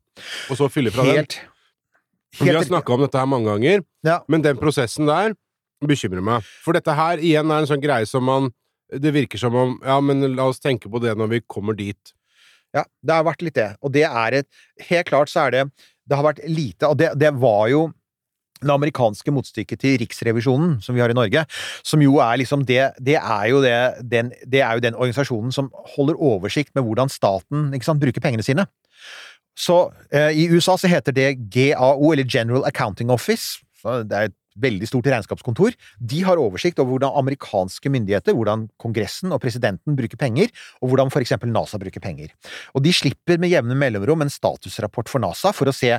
[0.51, 1.17] og så fylle fra den.
[1.25, 1.41] Helt,
[2.39, 4.21] Vi har helt snakka om dette her mange ganger, Ja.
[4.29, 5.35] men den prosessen der
[5.83, 6.43] bekymrer meg.
[6.63, 8.53] For dette her igjen er en sånn greie som man
[8.93, 12.13] Det virker som om Ja, men la oss tenke på det når vi kommer dit.
[12.77, 13.71] Ja, det har vært litt det.
[13.83, 14.51] Og det er et
[14.91, 15.65] Helt klart så er det
[16.07, 17.89] Det har vært lite Og det, det var jo
[18.61, 21.47] det amerikanske motstykket til Riksrevisjonen, som vi har i Norge,
[21.81, 23.73] som jo er liksom det Det er jo, det,
[24.05, 28.21] den, det er jo den organisasjonen som holder oversikt med hvordan staten ikke sant, bruker
[28.21, 28.67] pengene sine.
[29.57, 29.79] Så
[30.13, 33.65] eh, i USA så heter det GAO, eller General Accounting Office.
[33.83, 35.77] Det er et veldig stort regnskapskontor.
[35.99, 41.13] De har oversikt over hvordan amerikanske myndigheter, hvordan Kongressen og presidenten bruker penger, og hvordan
[41.13, 42.33] for eksempel NASA bruker penger.
[42.75, 45.97] Og de slipper med jevne mellomrom en statusrapport for NASA for å se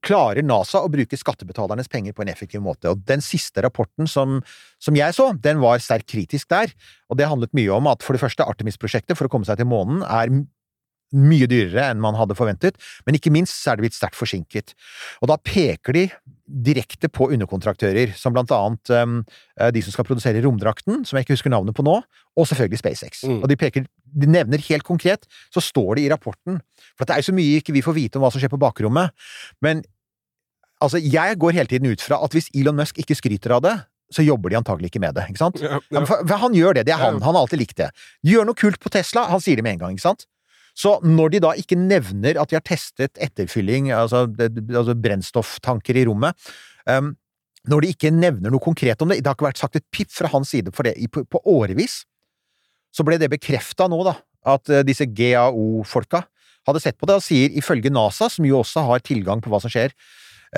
[0.00, 2.88] Klarer NASA å bruke skattebetalernes penger på en effektiv måte?
[2.88, 4.38] Og den siste rapporten som,
[4.80, 6.72] som jeg så, den var sterkt kritisk der,
[7.12, 9.68] og det handlet mye om at for det første Artemis-prosjektet for å komme seg til
[9.68, 10.32] månen er
[11.12, 14.74] mye dyrere enn man hadde forventet, men ikke minst så er det blitt sterkt forsinket.
[15.20, 16.06] Og da peker de
[16.42, 19.20] direkte på underkontraktører, som blant annet um,
[19.72, 21.98] de som skal produsere romdrakten, som jeg ikke husker navnet på nå,
[22.32, 23.24] og selvfølgelig SpaceX.
[23.28, 23.40] Mm.
[23.40, 26.58] Og de peker de nevner helt konkret, så står det i rapporten
[26.98, 28.60] For det er jo så mye ikke vi får vite om hva som skjer på
[28.60, 29.14] bakrommet,
[29.64, 29.80] men
[30.82, 33.74] altså, jeg går hele tiden ut fra at hvis Elon Musk ikke skryter av det,
[34.12, 35.62] så jobber de antagelig ikke med det, ikke sant?
[35.62, 37.22] Ja, Ja, han gjør det, det er han.
[37.24, 37.88] Han har alltid likt det.
[38.28, 40.26] Gjør noe kult på Tesla, han sier det med en gang, ikke sant?
[40.72, 46.06] Så når de da ikke nevner at de har testet etterfylling, altså, altså brennstofftanker i
[46.08, 46.38] rommet,
[46.88, 47.12] um,
[47.68, 50.10] når de ikke nevner noe konkret om det, det har ikke vært sagt et pip
[50.10, 52.00] fra hans side for det på, på årevis,
[52.92, 54.16] så ble det bekrefta nå, da,
[54.52, 56.24] at eh, disse GAO-folka
[56.66, 59.62] hadde sett på det, og sier ifølge NASA, som jo også har tilgang på hva
[59.62, 59.94] som skjer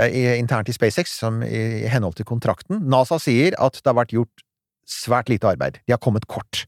[0.00, 4.16] eh, internt i SpaceX, som i henhold til kontrakten, NASA sier at det har vært
[4.16, 4.46] gjort
[4.88, 5.79] svært lite arbeid.
[5.85, 6.64] De har kommet kort.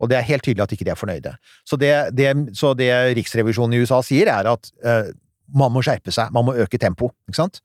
[0.00, 1.32] Og det er helt tydelig at ikke de er fornøyde.
[1.64, 5.12] Så det, det, så det Riksrevisjonen i USA sier, er at eh,
[5.56, 7.62] man må skjerpe seg, man må øke tempo, ikke sant?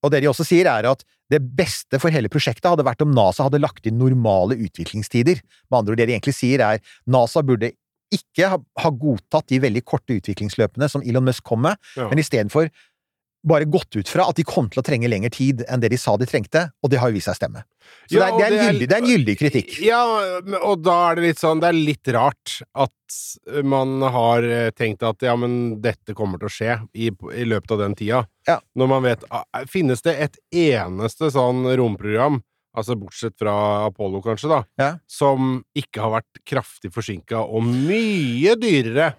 [0.00, 3.12] Og det de også sier, er at det beste for hele prosjektet hadde vært om
[3.14, 5.42] NASA hadde lagt inn normale utviklingstider.
[5.68, 7.74] Med andre ord, det de egentlig sier, er NASA burde
[8.10, 12.08] ikke ha, ha godtatt de veldig korte utviklingsløpene som Elon Musk kom med, Ja.
[12.10, 12.66] men istedenfor
[13.46, 15.98] bare gått ut fra at de kom til å trenge lengre tid enn det de
[16.00, 17.62] sa de trengte, og det har jo vist seg stemme.
[18.10, 19.70] Så Ja, det, er, det, er en det er- gyldig, det er en gyldig kritikk.
[19.82, 20.00] Ja,
[20.68, 23.16] og da er det litt sånn Det er litt rart at
[23.64, 27.72] man har eh, tenkt at ja, men dette kommer til å skje i, i løpet
[27.74, 28.20] av den tida.
[28.46, 28.60] Ja.
[28.78, 32.42] Når man vet ah, Finnes det et eneste sånn romprogram,
[32.76, 33.56] altså bortsett fra
[33.88, 34.90] Apollo kanskje, da, Ja.
[35.10, 39.14] som ikke har vært kraftig forsinka og mye dyrere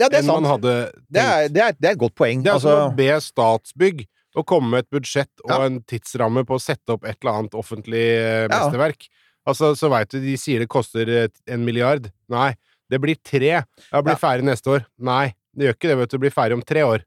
[0.00, 0.50] Ja, det er man sant.
[0.52, 0.74] hadde?
[1.08, 2.42] Det er, det, er, det er et godt poeng.
[2.42, 4.04] Det er Altså, å be Statsbygg
[4.34, 5.60] å komme med et budsjett og Ja.
[5.68, 8.02] en tidsramme på å sette opp et eller annet offentlig
[8.50, 9.06] mesterverk.
[9.06, 9.20] Ja.
[9.52, 12.08] Altså, så veit du, de sier det koster eh, en milliard.
[12.32, 12.54] Nei,
[12.90, 13.60] det blir tre.
[13.92, 14.86] Ja, blir ferdig neste år.
[14.98, 16.16] Nei, det gjør ikke det, vet du.
[16.16, 17.04] Det blir ferdig om tre år.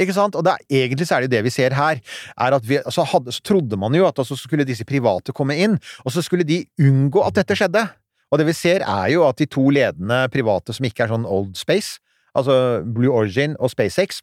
[0.00, 0.36] Ikke sant?
[0.38, 1.98] Og det er, egentlig så er det vi ser her,
[2.40, 5.58] er at vi, altså hadde, så trodde man jo at altså skulle disse private komme
[5.60, 5.74] inn,
[6.06, 7.82] og så skulle de unngå at dette skjedde.
[8.30, 11.28] Og det vi ser er jo at de to ledende private som ikke er sånn
[11.28, 11.98] old space,
[12.38, 14.22] altså Blue Origin og SpaceX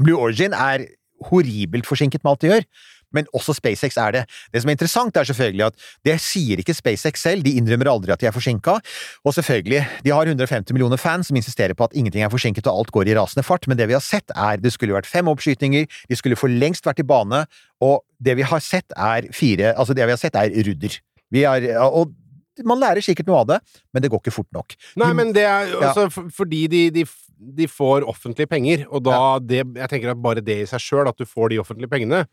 [0.00, 0.86] Blue Origin er
[1.28, 2.66] horribelt forsinket med alt de gjør,
[3.12, 4.22] men også SpaceX er det.
[4.54, 8.14] Det som er interessant, er selvfølgelig at det sier ikke SpaceX selv, de innrømmer aldri
[8.14, 8.78] at de er forsinka,
[9.24, 12.80] og selvfølgelig, de har 150 millioner fans som insisterer på at ingenting er forsinket og
[12.80, 15.28] alt går i rasende fart, men det vi har sett er det skulle vært fem
[15.28, 17.44] oppskytinger, de skulle for lengst vært i bane,
[17.84, 20.98] og det vi har sett er fire, altså det vi har sett er rudder.
[21.32, 22.16] Vi har, og
[22.68, 23.58] man lærer sikkert noe av det,
[23.94, 24.76] men det går ikke fort nok.
[25.00, 26.26] Nei, men det er altså ja.
[26.36, 27.06] fordi de, de,
[27.62, 31.08] de får offentlige penger, og da det Jeg tenker at bare det i seg sjøl,
[31.08, 32.24] at du får de offentlige pengene,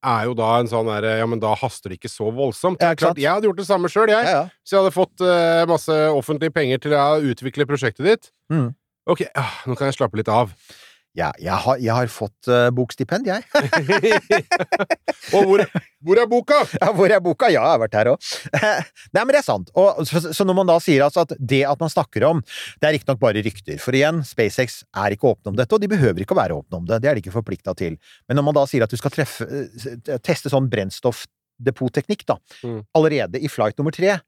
[0.00, 2.82] er jo da en sånn derre Ja, men da haster det ikke så voldsomt.
[2.82, 4.26] Ja, klart, jeg hadde gjort det samme sjøl, jeg.
[4.26, 4.44] Ja, ja.
[4.64, 8.30] Så jeg hadde fått uh, masse offentlige penger til å utvikle prosjektet ditt.
[8.52, 8.70] Mm.
[9.10, 10.54] Ok, ah, nå kan jeg slappe litt av.
[11.18, 13.42] Ja, jeg har, jeg har fått uh, bokstipend, jeg.
[15.34, 15.62] Og hvor,
[16.06, 16.60] hvor er boka?
[16.80, 17.48] Ja, hvor er boka?
[17.50, 18.28] Ja, jeg har vært her òg.
[19.16, 19.72] Nei, men det er sant.
[19.74, 22.44] Og, så, så når man da sier altså at det at man snakker om,
[22.78, 23.80] det er riktignok bare rykter.
[23.82, 26.80] For igjen, SpaceX er ikke åpne om dette, og de behøver ikke å være åpne
[26.80, 27.00] om det.
[27.02, 27.98] Det er de ikke forplikta til.
[28.30, 30.70] Men når man da sier at du skal treffe, eh, teste sånn
[31.60, 32.84] brennstoffdepotteknikk, da, Mm.
[32.94, 34.20] allerede i flight nummer tre,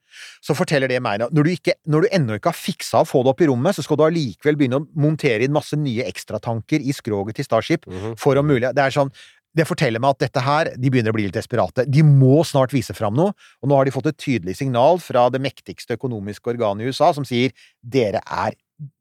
[0.42, 3.22] så forteller det meg Når du, ikke, når du ennå ikke har fiksa å få
[3.24, 6.80] det opp i rommet, så skal du allikevel begynne å montere inn masse nye ekstratanker
[6.80, 8.18] i skroget til Starship Mhm.
[8.18, 9.10] for å mulig Det er sånn
[9.54, 11.84] det forteller meg at dette her, de begynner å bli litt desperate.
[11.90, 15.28] De må snart vise fram noe, og nå har de fått et tydelig signal fra
[15.28, 17.52] det mektigste økonomiske organet i USA som sier
[17.86, 18.54] dere er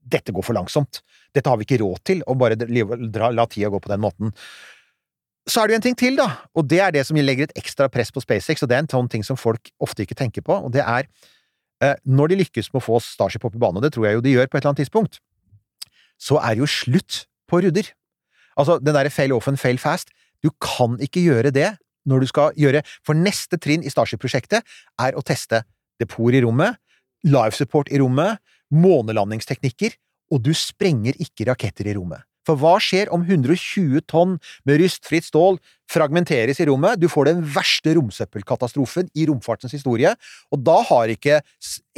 [0.08, 1.02] Dette går for langsomt.
[1.34, 2.56] Dette har vi ikke råd til, å bare
[3.34, 4.34] la tida gå på den måten.
[5.50, 7.56] Så er det jo en ting til, da, og det er det som legger et
[7.58, 10.46] ekstra press på SpaceX, og det er en sånn ting som folk ofte ikke tenker
[10.46, 11.08] på, og det er
[11.82, 14.20] eh, når de lykkes med å få Starship opp i bane, og det tror jeg
[14.20, 15.18] jo de gjør på et eller annet tidspunkt,
[16.22, 17.90] så er det jo slutt på rudder.
[18.60, 20.14] Altså, den derre fail often, fail fast.
[20.44, 21.72] Du kan ikke gjøre det
[22.10, 24.66] når du skal gjøre For neste trinn i Starship-prosjektet
[25.02, 25.64] er å teste
[26.02, 26.78] depot i rommet,
[27.26, 28.42] live support i rommet,
[28.74, 29.98] månelandingsteknikker,
[30.32, 32.24] og du sprenger ikke raketter i rommet.
[32.48, 35.60] For hva skjer om 120 tonn med rustfritt stål
[35.92, 37.00] fragmenteres i rommet?
[37.02, 40.14] Du får den verste romsøppelkatastrofen i romfartens historie,
[40.50, 41.42] og da har ikke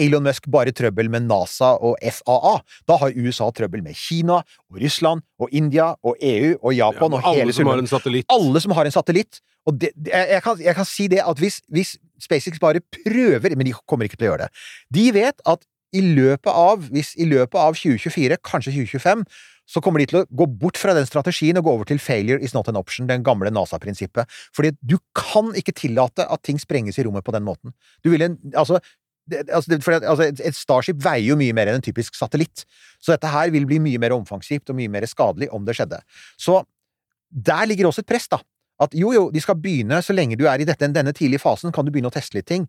[0.01, 2.57] Elon Musk bare trøbbel med NASA og FAA.
[2.89, 7.21] Da har USA trøbbel med Kina og Russland og India og EU og Japan Ja,
[7.21, 9.43] og alle hele som har summen alle som har en satellitt.
[9.69, 13.69] Og det, jeg, kan, jeg kan si det at hvis, hvis SpaceX bare prøver Men
[13.69, 14.65] de kommer ikke til å gjøre det.
[14.91, 19.21] De vet at i løpet av, hvis i løpet av 2024, kanskje 2025,
[19.73, 22.41] så kommer de til å gå bort fra den strategien og gå over til failure
[22.45, 24.29] is not an option, den gamle NASA-prinsippet.
[24.53, 27.73] Fordi du kan ikke tillate at ting sprenges i rommet på den måten.
[28.05, 28.79] Du vil en, altså,
[29.29, 32.65] det, altså, for, altså et Starship veier jo mye mer enn en typisk satellitt,
[33.01, 36.01] så dette her vil bli mye mer omfangsrikt og mye mer skadelig om det skjedde.
[36.37, 36.61] Så
[37.33, 38.43] der ligger også et press, da.
[38.83, 41.73] At jo, jo, de skal begynne så lenge du er i dette, denne tidlige fasen,
[41.73, 42.67] kan du begynne å teste litt ting,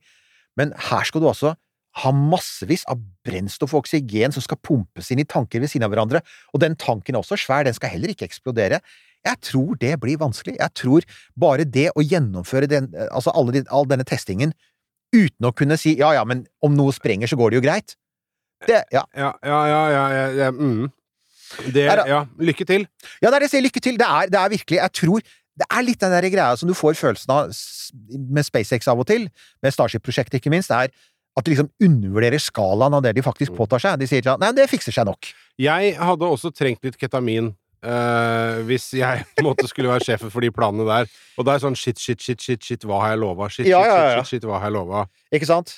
[0.56, 1.56] men her skal du altså
[2.02, 5.94] ha massevis av brennstoff og oksygen som skal pumpes inn i tanker ved siden av
[5.94, 8.80] hverandre, og den tanken er også svær, den skal heller ikke eksplodere.
[9.24, 10.58] Jeg tror det blir vanskelig.
[10.58, 11.06] Jeg tror
[11.40, 14.52] bare det å gjennomføre den, altså alle de, all denne testingen
[15.14, 17.94] uten å kunne si ja, ja, men om noe sprenger, så går det jo greit.
[18.66, 19.04] Det, ja.
[19.16, 20.90] Ja, ja, ja, ja, ja, ja mm.
[21.70, 22.86] Det, ja, lykke til.
[23.22, 23.64] Ja, det er det jeg sier.
[23.68, 23.98] Lykke til!
[24.00, 26.74] Det er, det er virkelig Jeg tror det er litt den der greia som du
[26.74, 27.52] får følelsen av
[28.34, 29.28] med SpaceX av og til,
[29.62, 30.94] med Starship-prosjektet ikke minst, Det er
[31.34, 33.98] at de liksom undervurderer skalaen av det de faktisk påtar seg.
[33.98, 35.32] De sier sånn Nei, det fikser seg nok.
[35.58, 37.48] Jeg hadde også trengt litt ketamin
[37.84, 41.10] øh, hvis jeg på en måte skulle være sjefen for de planene der.
[41.38, 43.50] Og det er sånn shit, shit, shit, shit, shit, hva har jeg lova?
[43.50, 44.06] Shit, Ja, shit, ja, ja.
[44.22, 45.04] shit, shit, shit, hva har jeg lova?
[45.34, 45.74] Ikke sant?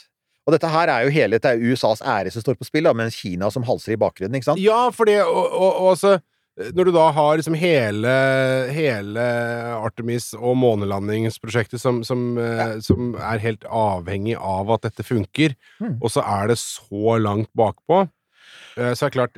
[0.46, 2.92] Og dette her er jo hele Dette er USAs ære som står på spill, da,
[2.94, 4.62] mens Kina som halser i bakgrunnen, ikke sant?
[4.62, 6.18] Ja, for det og, og, og altså
[6.56, 8.12] Når du da har liksom hele,
[8.72, 9.24] hele
[9.76, 12.68] Artemis og månelandingsprosjektet som, som, ja.
[12.80, 15.98] som er helt avhengig av at dette funker, Mm.
[16.00, 18.06] og så er det så langt bakpå,
[18.78, 19.36] eh, så er det klart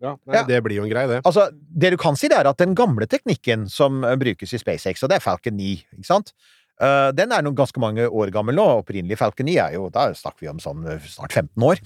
[0.00, 0.42] Ja, nei, Ja.
[0.46, 1.22] Det blir jo en greie, det.
[1.24, 4.58] Altså, det du kan si, det er at den gamle teknikken som eh, brukes i
[4.60, 6.34] SpaceX, og det er Falcon 9, ikke sant?
[6.80, 8.66] Eh, den er noen ganske mange år gammel nå.
[8.84, 11.80] Opprinnelig Falcon 9 er jo Da snakker vi om sånn eh, snart 15 år.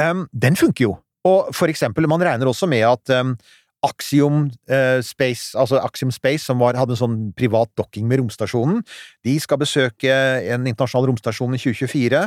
[0.00, 0.96] Um, den funker jo.
[1.24, 3.36] Og for eksempel, man regner også med at um,
[3.84, 8.82] Axiom eh, Space, altså Axiom Space, som var, hadde en sånn privat dokking med romstasjonen,
[9.26, 10.12] de skal besøke
[10.54, 12.24] en internasjonal romstasjon i 2024.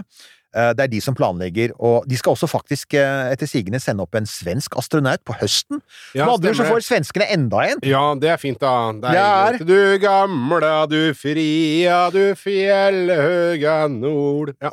[0.55, 4.05] Eh, Det er de som planlegger, og de skal også faktisk eh, etter sigende sende
[4.05, 5.81] opp en svensk astronaut på høsten.
[6.15, 7.83] Ja, Med andre ord så får svenskene enda en.
[7.85, 8.93] Ja, det er fint, da.
[9.03, 9.59] Det er-.
[9.67, 14.71] Du gamla, du fria, du fjellhøga nord ja.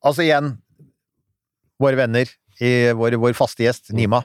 [0.00, 0.54] Altså igjen,
[1.80, 2.28] våre venner,
[2.60, 4.22] i vår, vår faste gjest, Nima.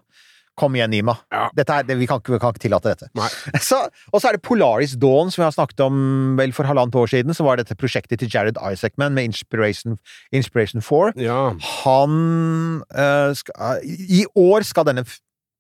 [0.56, 1.18] Kom igjen, Nima.
[1.36, 1.50] Ja.
[1.58, 3.10] Dette er, det, vi, kan, ikke- vi kan ikke tillate dette.
[3.70, 3.82] Så,
[4.14, 5.98] og så er det Polaris Dawn, som vi har snakket om
[6.40, 7.36] vel for halvannet år siden.
[7.36, 9.98] Så var dette prosjektet til Jared Isaacman med Inspiration,
[10.32, 11.12] Inspiration 4.
[11.20, 11.42] ja.
[11.84, 12.16] Han
[12.96, 15.04] eh, skal, I år skal denne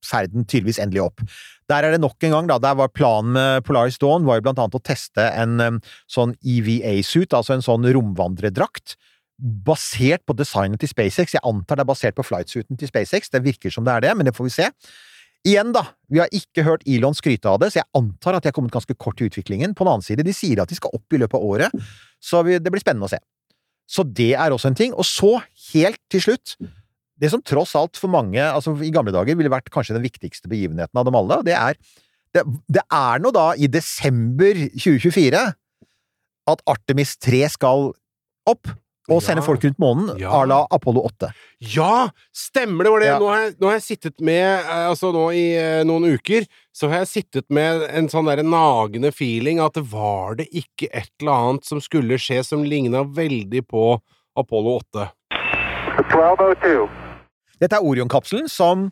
[0.05, 1.21] ferden tydeligvis endelig opp.
[1.67, 2.59] Der er det nok en gang, da.
[2.61, 5.79] Der var planen med Polaris Dawn var jo blant annet å teste en em,
[6.11, 8.95] sånn EVA-suit, altså en sånn romvandredrakt.
[9.37, 11.35] Basert på designet til SpaceX.
[11.35, 13.29] Jeg antar det er basert på flightsuiten til SpaceX.
[13.33, 14.69] Det virker som det er det, men det får vi se.
[15.45, 15.83] Igjen, da.
[16.09, 18.73] Vi har ikke hørt Elon skryte av det, så jeg antar at de har kommet
[18.73, 19.75] ganske kort i utviklingen.
[19.77, 21.85] På den annen side, de sier at de skal opp i løpet av året,
[22.23, 23.19] så det blir spennende å se.
[23.85, 24.95] Så det er også en ting.
[24.97, 25.35] Og så,
[25.73, 26.55] helt til slutt,
[27.21, 30.49] det som tross alt for mange, altså i gamle dager, ville vært kanskje den viktigste
[30.51, 31.77] begivenheten av dem alle, det er
[32.35, 35.43] det, det er nå da i desember 2024
[36.51, 37.93] at Artemis 3 skal
[38.49, 38.73] opp
[39.09, 39.45] og sende Ja.
[39.45, 40.31] folk rundt månen, Ja.
[40.31, 41.29] à la Apollo 8.
[41.61, 42.91] Ja, stemmer det!
[42.91, 43.07] Var det.
[43.07, 43.19] Ja.
[43.19, 46.45] Nå, har jeg, nå har jeg sittet med eh, Altså nå i eh, noen uker
[46.75, 50.89] så har jeg sittet med en sånn derre nagende feeling at det var det ikke
[50.91, 53.99] et eller annet som skulle skje som ligna veldig på
[54.35, 55.11] Apollo 8.
[56.11, 56.89] 1202.
[57.61, 58.89] Dette er Orion-kapselen som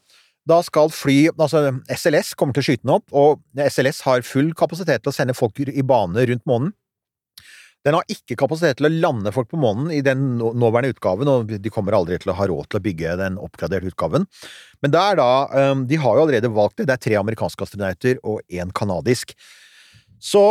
[0.47, 4.53] da skal fly Altså, SLS kommer til å skyte den opp, og SLS har full
[4.53, 6.73] kapasitet til å sende folk i bane rundt månen.
[7.83, 11.51] Den har ikke kapasitet til å lande folk på månen i den nåværende utgaven, og
[11.51, 14.27] de kommer aldri til å ha råd til å bygge den oppgraderte utgaven.
[14.83, 15.31] Men det er da
[15.73, 16.87] um, De har jo allerede valgt det.
[16.87, 19.35] Det er tre amerikanske astronauter og én kanadisk.
[20.23, 20.45] Så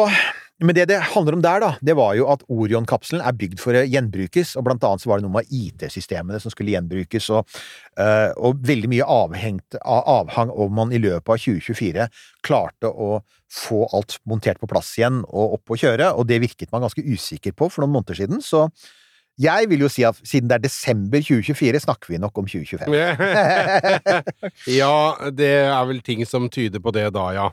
[0.63, 3.75] Men det det handler om der, da, det var jo at Orion-kapselen er bygd for
[3.75, 7.51] å gjenbrukes, og blant annet så var det noe med IT-systemene som skulle gjenbrukes, og,
[7.99, 12.09] eh, og veldig mye avhengt, av avhang om man i løpet av 2024
[12.47, 13.23] klarte å
[13.53, 17.03] få alt montert på plass igjen og opp og kjøre, og det virket man ganske
[17.05, 18.69] usikker på for noen måneder siden, så
[19.41, 22.97] jeg vil jo si at siden det er desember 2024, snakker vi nok om 2025.
[24.81, 24.97] ja,
[25.33, 27.47] det er vel ting som tyder på det da, ja.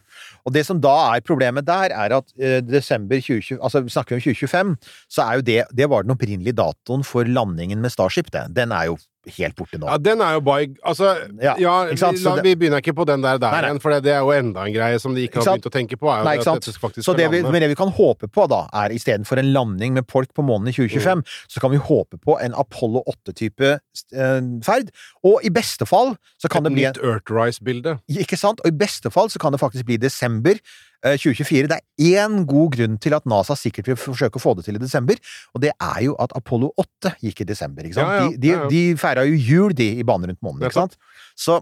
[0.44, 4.18] Og det som da er problemet der, er at eh, desember 2020, altså vi snakker
[4.18, 4.76] om 2025,
[5.10, 8.50] så er jo det Det var den opprinnelige datoen for landingen med Starship, det.
[8.56, 9.88] Den er jo helt borte nå.
[9.90, 10.58] Ja, den er jo by...
[10.88, 11.12] Altså,
[11.44, 14.14] ja, Ja, vi, la, vi begynner ikke på den der der igjen, for det, det
[14.16, 16.10] er jo enda en greie som de ikke har begynt å tenke på.
[16.14, 18.64] Er Nei, at dette faktisk Så det vi, men det vi kan håpe på, da,
[18.84, 22.38] er istedenfor en landing med folk på månen i 2025, så kan vi håpe på
[22.40, 24.94] en Apollo 8-type eh, ferd.
[25.28, 27.98] Og i beste fall så kan Et det bli Et nytt Earthrise-bilde.
[28.24, 28.64] Ikke sant?
[28.64, 30.60] Og i beste fall så kan det faktisk bli desember
[31.04, 31.68] 2024.
[31.72, 34.76] Det er én god grunn til at NASA sikkert vil forsøke å få det til
[34.76, 35.16] i desember,
[35.56, 37.84] og det er jo at Apollo 8 gikk i desember.
[37.88, 38.10] ikke sant?
[38.10, 40.98] Ja, ja, de de, de feira jo jul, de, i banen rundt månen, ikke sant?
[41.40, 41.62] Så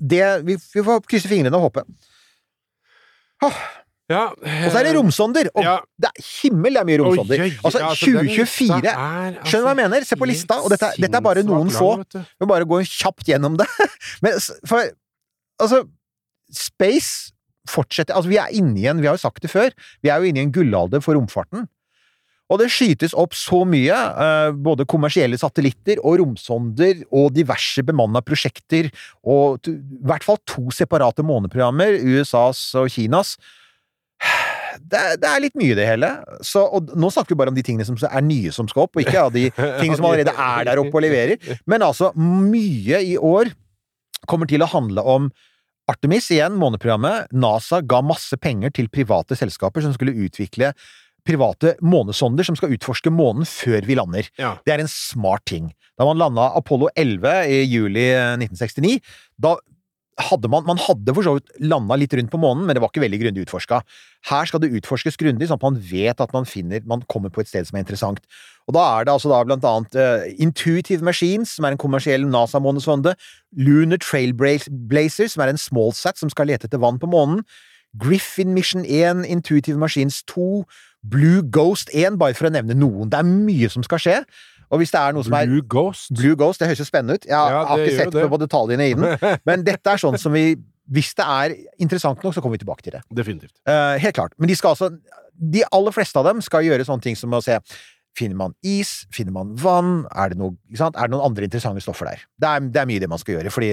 [0.00, 1.84] det Vi, vi får krysse fingrene og håpe.
[4.10, 5.48] Ja, Og så er det romsonder!
[5.54, 5.78] Og Ja.
[5.96, 7.40] det er himmel, det er mye romsonder.
[7.40, 10.04] Oi, oi, altså, altså, 2024 er, altså, Skjønner du hva jeg mener?
[10.04, 11.88] Se på lista, og dette, dette er bare noen få.
[12.12, 13.66] Vi må bare gå kjapt gjennom det.
[14.22, 14.36] Men
[14.68, 14.90] for
[15.62, 15.84] Altså,
[16.52, 17.30] space
[17.70, 19.72] fortsetter Altså, vi er inne i en Vi har jo sagt det før.
[20.04, 21.68] Vi er jo inne i en gullalder for romfarten.
[22.52, 28.20] Og det skytes opp så mye, eh, både kommersielle satellitter og romsonder og diverse bemanna
[28.20, 28.90] prosjekter,
[29.24, 33.38] og i hvert fall to separate måneprogrammer, USAs og Kinas.
[34.74, 36.10] Det, det er litt mye, det hele.
[36.44, 38.96] Så, og nå snakker vi bare om de tingene som er nye som skal opp,
[38.98, 41.56] og ikke av de tingene som allerede er der oppe og leverer.
[41.70, 43.54] Men altså, mye i år
[44.28, 45.32] kommer til å handle om
[45.90, 47.32] Artemis, igjen, måneprogrammet.
[47.36, 50.72] NASA ga masse penger til private selskaper som skulle utvikle
[51.24, 54.28] private månesonder som skal utforske månen før vi lander.
[54.40, 54.56] Ja.
[54.64, 55.70] Det er en smart ting.
[55.98, 58.98] Da man landa Apollo 11 i juli 1969,
[59.40, 59.54] da
[60.20, 62.92] hadde man Man hadde for så vidt landa litt rundt på månen, men det var
[62.92, 63.80] ikke veldig grundig utforska.
[64.30, 67.42] Her skal det utforskes grundig, sånn at man vet at man finner Man kommer på
[67.42, 68.22] et sted som er interessant.
[68.68, 72.24] Og da er det altså da blant annet uh, Intuitive Machines, som er en kommersiell
[72.28, 73.14] NASA-månesonde,
[73.52, 77.44] Lunar Trailblazer, som er en smallsat som skal lete etter vann på månen,
[78.00, 80.64] Griffin Mission 1, Intuitive Machines 2,
[81.10, 83.10] Blue Ghost 1, bare for å nevne noen.
[83.12, 84.16] Det er mye som skal skje.
[84.70, 86.12] Og hvis det er noe som er Blue Ghost.
[86.16, 87.26] Blue Ghost, det høres jo spennende ut.
[87.28, 88.28] Jeg Ja, har ikke sett det.
[88.30, 90.54] på detaljene i den, men dette er sånn som vi
[90.92, 93.00] hvis det er interessant nok, så kommer vi tilbake til det.
[93.16, 93.54] Definitivt.
[93.64, 94.34] Uh, helt klart.
[94.36, 94.90] Men de skal altså
[95.34, 97.56] De aller fleste av dem skal gjøre sånne ting som å se
[98.14, 99.06] Finner man is?
[99.10, 100.04] Finner man vann?
[100.14, 102.20] Er det, noe, er det noen andre interessante stoffer der?
[102.38, 103.72] Det er, det er mye det man skal gjøre, fordi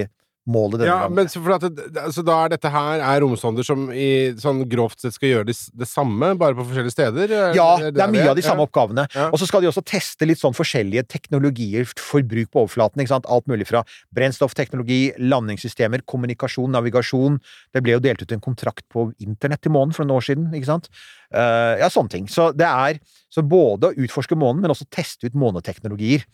[0.50, 3.66] målet denne Ja, gangen men for at det, altså, da er dette her er romsonder
[3.66, 7.34] som i sånn grovt sett skal gjøre det, det samme, bare på forskjellige steder?
[7.54, 8.48] Ja, det, det er mye av de ja.
[8.50, 9.04] samme oppgavene.
[9.14, 9.28] Ja.
[9.30, 13.04] Og så skal de også teste litt sånn forskjellige teknologier for bruk på overflaten.
[13.04, 13.28] ikke sant?
[13.30, 13.84] Alt mulig fra
[14.18, 17.38] brennstoffteknologi, landingssystemer, kommunikasjon, navigasjon.
[17.74, 20.48] Det ble jo delt ut en kontrakt på internett til månen for noen år siden,
[20.58, 20.90] ikke sant?
[21.30, 22.26] Uh, ja, sånne ting.
[22.30, 22.98] Så det er
[23.32, 26.26] så både å utforske månen, men også teste ut måneteknologier.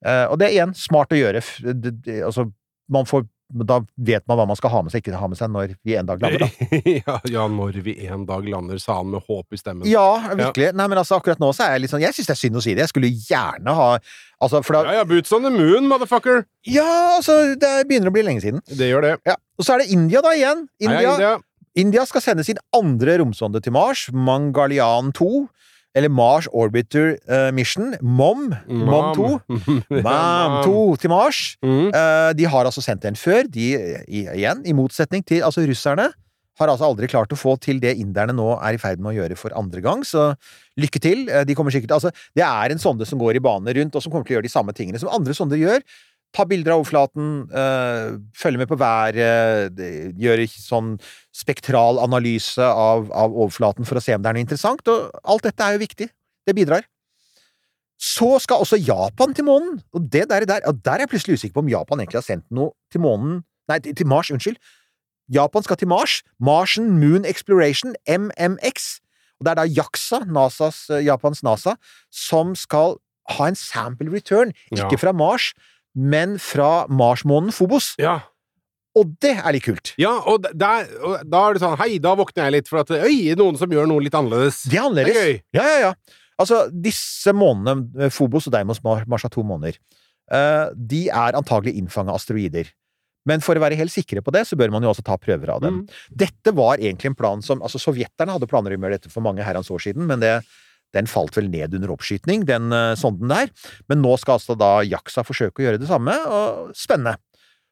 [0.00, 1.44] Uh, og det er igjen smart å gjøre.
[2.24, 2.48] altså,
[2.90, 5.50] man får da vet man hva man skal ha med seg, ikke ha med seg
[5.52, 6.80] når vi en dag lander, da.
[7.00, 9.88] ja, ja, når vi en dag lander, sa han med håp i stemmen.
[9.90, 10.70] Ja, virkelig.
[10.78, 12.60] Nei, men altså, akkurat nå så er jeg litt sånn Jeg syns det er synd
[12.60, 12.84] å si det.
[12.86, 13.92] Jeg skulle gjerne ha
[14.40, 16.46] Altså, da Ja, ja, boots on the moon, motherfucker!
[16.64, 18.62] Ja, altså, det begynner å bli lenge siden.
[18.64, 19.14] Det gjør det.
[19.28, 19.36] Ja.
[19.60, 20.62] Og så er det India, da, igjen.
[20.80, 21.32] India, Heia, India.
[21.82, 22.04] India.
[22.08, 25.28] skal sende sin andre romsonde til Mars, Mangalian 2.
[25.94, 28.50] Eller Mars Orbiter uh, Mission, MOM.
[28.68, 29.30] MOM 2.
[30.06, 31.40] MOM 2 til Mars.
[31.64, 31.90] Mm.
[31.90, 33.48] Uh, de har altså sendt en før.
[33.50, 33.72] De,
[34.06, 36.10] i, igjen, i motsetning til altså russerne,
[36.60, 39.16] har altså aldri klart å få til det inderne nå er i ferd med å
[39.22, 40.30] gjøre for andre gang, så
[40.78, 41.24] lykke til.
[41.30, 44.04] Uh, De kommer sikkert Altså, det er en sonde som går i bane rundt, og
[44.04, 45.82] som kommer til å gjøre de samme tingene som andre sonder gjør.
[46.32, 49.74] Ta bilder av overflaten, eh, følge med på været,
[50.20, 50.92] gjøre sånn
[51.34, 55.42] spektral analyse av, av overflaten for å se om det er noe interessant, og alt
[55.48, 56.08] dette er jo viktig.
[56.46, 56.86] Det bidrar.
[58.00, 61.36] Så skal også Japan til månen, og det der, der, og der er jeg plutselig
[61.40, 64.56] usikker på om Japan egentlig har sendt noe til månen Nei, til Mars, unnskyld.
[65.30, 66.22] Japan skal til Mars.
[66.42, 68.96] Martian Moon Exploration, MMX.
[69.38, 71.76] Og det er da JAXA, NASAs, eh, Japans NASA,
[72.10, 72.96] som skal
[73.36, 74.50] ha en sample return.
[74.74, 74.96] Ikke Ja.
[74.98, 75.52] fra Mars,
[75.94, 77.94] men fra Marsmånen Phobos.
[78.00, 78.20] Ja.
[78.98, 79.92] Og det er litt kult.
[80.00, 82.90] ja, og der, og da er det sånn Hei, da våkner jeg litt, for at
[82.90, 84.64] Øy, noen som gjør noe litt annerledes.
[84.66, 85.14] Det er annerledes.
[85.14, 85.44] Det er gøy.
[85.54, 86.18] Ja, ja, ja.
[86.40, 89.76] Altså, disse månedene, Fobos Phobos og Deimos Mars har to måneder,
[90.32, 92.72] eh, de er antagelig innfanga asteroider.
[93.28, 95.52] Men for å være helt sikre på det, så bør man jo også ta prøver
[95.52, 95.82] av dem.
[95.82, 95.98] Mm.
[96.22, 99.24] Dette var egentlig en plan som Altså, sovjeterne hadde planer om å gjøre dette for
[99.24, 100.38] mange herrens år siden, men det,
[100.96, 103.50] den falt vel ned under oppskyting, den eh, sonden der.
[103.90, 107.16] Men nå skal altså da JAXA forsøke å gjøre det samme, og spennende.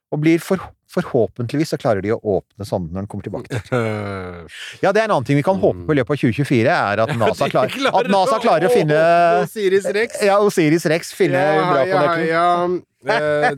[0.09, 3.59] Og blir for, forhåpentligvis så klarer de å åpne sonden når den kommer tilbake.
[3.67, 4.47] Til.
[4.85, 7.03] Ja, det er en annen ting vi kan håpe på i løpet av 2024, er
[7.05, 9.01] at NASA, klar, klarer at NASA klarer å finne
[9.43, 10.23] Osiris Rex.
[10.25, 12.31] Ja, Osiris Rex finner Ja, bra på ja, nøkkelen.
[12.33, 12.85] ja.
[13.09, 13.53] Eh,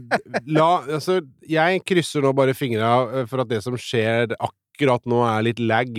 [0.52, 0.66] la,
[0.98, 1.14] altså,
[1.48, 5.62] jeg krysser nå bare fingra eh, for at det som skjer akkurat nå, er litt
[5.64, 5.96] lag.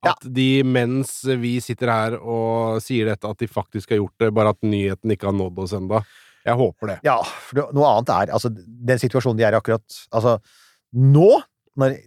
[0.00, 0.14] Ja.
[0.14, 4.30] At de, mens vi sitter her og sier dette, at de faktisk har gjort det,
[4.36, 6.00] bare at nyheten ikke har nådd oss enda.
[6.46, 6.98] Jeg håper det.
[7.04, 10.38] Ja, for noe annet er Altså, den situasjonen de er i akkurat Altså,
[10.96, 11.28] nå,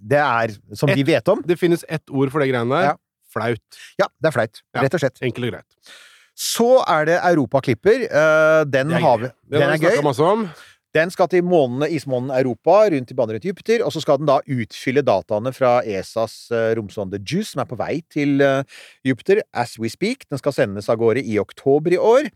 [0.02, 2.88] det er som de vet om Det finnes ett ord for det greiene der.
[2.91, 2.96] Ja.
[3.34, 3.78] Flaut.
[4.02, 4.64] Ja, det er flaut.
[4.78, 5.22] Rett og slett.
[5.26, 5.94] Enkelt og greit.
[6.34, 8.08] Så er det Europaklipper.
[8.10, 10.48] Eh, den har vi Det Den har vi snakket masse om.
[10.94, 14.30] Den skal til månene, ismånen Europa, rundt i banen rundt Jupiter, og så skal den
[14.30, 18.62] da utfylle dataene fra ESAs eh, romsonde JUICE, som er på vei til eh,
[19.08, 20.28] Jupiter as we speak.
[20.30, 22.30] Den skal sendes av gårde i oktober i år.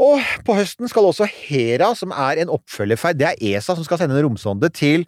[0.00, 4.00] Og på høsten skal også Hera, som er en oppfølgerferd Det er ESA som skal
[4.00, 5.04] sende en romsonde til,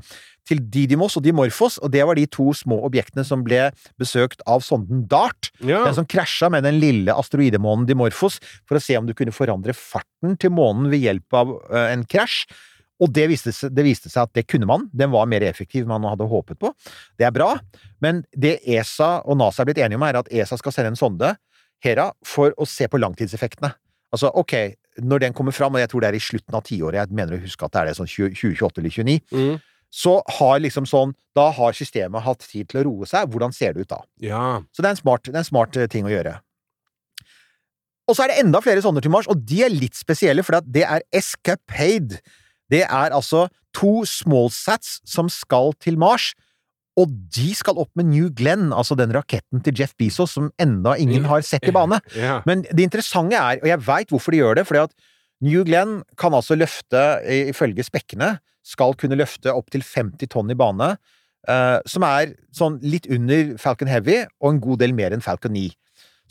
[0.49, 3.71] til Didymos og Dimorphos, og det var de to små objektene som ble
[4.01, 5.51] besøkt av sonden DART.
[5.65, 5.83] Ja.
[5.87, 9.77] Den som krasja med den lille asteroidemånen Dimorphos for å se om du kunne forandre
[9.77, 12.45] farten til månen ved hjelp av eh, en krasj.
[13.03, 14.87] Og det viste, seg, det viste seg at det kunne man.
[14.95, 16.71] Den var mer effektiv enn man hadde håpet på.
[17.19, 17.57] Det er bra,
[18.05, 21.01] men det ESA og NASA er blitt enige om, er at ESA skal sende en
[21.01, 21.35] sonde,
[21.85, 23.75] Hera, for å se på langtidseffektene.
[24.15, 24.55] Altså, ok,
[25.03, 27.37] når den kommer fram, og jeg tror det er i slutten av tiåret, jeg mener
[27.37, 29.57] å huske at det er det sånn 2028 eller 2029 Mm.
[29.95, 33.29] Så har liksom sånn Da har systemet hatt tid til å roe seg.
[33.31, 34.01] Hvordan ser det ut da?
[34.23, 34.61] ja.
[34.75, 36.37] Så det er en smart, det er en smart eh, ting å gjøre.
[38.05, 40.61] Og så er det enda flere sånne til Mars, og de er litt spesielle, for
[40.63, 42.21] det er Escapade.
[42.71, 46.33] Det er altså to smallsats som skal til Mars,
[47.01, 50.95] og de skal opp med New Glenn, altså den raketten til Jeff Bezos som enda
[51.01, 51.99] ingen har sett i bane.
[52.49, 54.95] Men det interessante er, og jeg veit hvorfor de gjør det, fordi at
[55.45, 57.01] New Glenn kan altså løfte,
[57.51, 60.95] ifølge spekkene, skal kunne løfte opptil 50 tonn i bane,
[61.49, 65.55] eh, som er sånn litt under Falcon Heavy, og en god del mer enn Falcon
[65.55, 65.69] 9.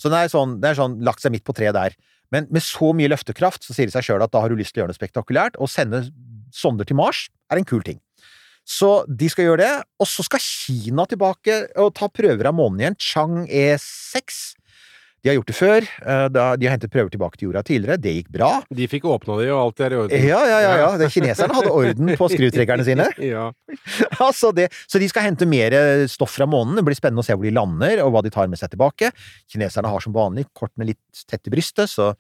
[0.02, 1.96] Så det er sånn, det er sånn lagt seg midt på treet der.
[2.34, 4.74] Men med så mye løftekraft, så sier det seg sjøl at da har du lyst
[4.74, 6.08] til å gjøre noe spektakulært, og sende
[6.54, 8.02] sonder til Mars er en kul ting.
[8.64, 12.82] Så de skal gjøre det, og så skal Kina tilbake og ta prøver av månen
[12.82, 14.56] igjen, Chang E6.
[15.24, 15.86] De har gjort det før.
[16.04, 17.96] eh, Da de har hentet prøver tilbake til jorda tidligere.
[18.04, 18.50] Det gikk bra.
[18.76, 20.26] De fikk åpna de, og alt er i orden.
[20.28, 20.74] Ja, ja, ja.
[21.00, 21.10] ja.
[21.16, 23.06] Kineserne hadde orden på skrutrekkerne sine.
[23.24, 23.46] Ja.
[24.28, 25.72] altså det, så de skal hente mer
[26.12, 26.76] stoff fra månen.
[26.76, 29.14] Det blir spennende å se hvor de lander, og hva de tar med seg tilbake.
[29.52, 32.12] Kineserne har som vanlig kortene litt tett i brystet, så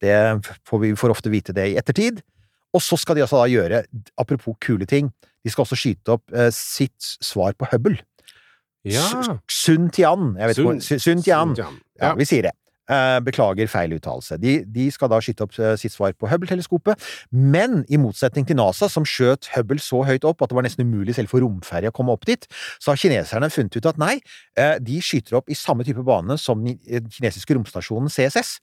[0.00, 0.16] det
[0.68, 2.22] får vi får ofte vite det i ettertid.
[2.76, 3.84] Og så skal de altså da gjøre,
[4.20, 5.12] apropos kule ting,
[5.44, 8.00] de skal også skyte opp eh, sitt svar på Hubble.
[8.84, 9.04] ja.
[9.48, 10.32] Sun Tian.
[10.40, 11.52] Jeg vet Sun- Sun Tian.
[11.52, 11.78] Sun Tian.
[12.00, 12.54] Ja, vi sier det.
[12.86, 14.36] Eh, beklager feil uttalelse.
[14.38, 17.02] De, de skal da skyte opp eh, sitt svar på Hubble-teleskopet,
[17.34, 20.86] men i motsetning til NASA, som skjøt Hubble så høyt opp at det var nesten
[20.86, 22.46] umulig selv for romferja å komme opp dit,
[22.78, 24.20] så har kineserne funnet ut at nei,
[24.54, 28.60] eh, de skyter opp i samme type bane som den kinesiske romstasjonen CSS.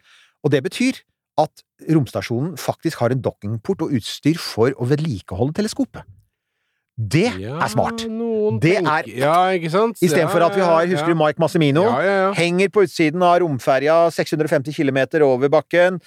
[0.47, 1.03] Og det betyr
[1.43, 6.07] at romstasjonen faktisk har en dockingport og utstyr for å vedlikeholde teleskopet.
[6.97, 7.97] Det Ja, er smart!
[8.61, 9.97] Det er- Ja, ikke sant?
[9.97, 11.15] Istedenfor Ja, at vi har, husker du.
[11.15, 11.83] Mike Massimino?
[12.33, 15.99] Henger på utsiden av romferja 650 km over bakken,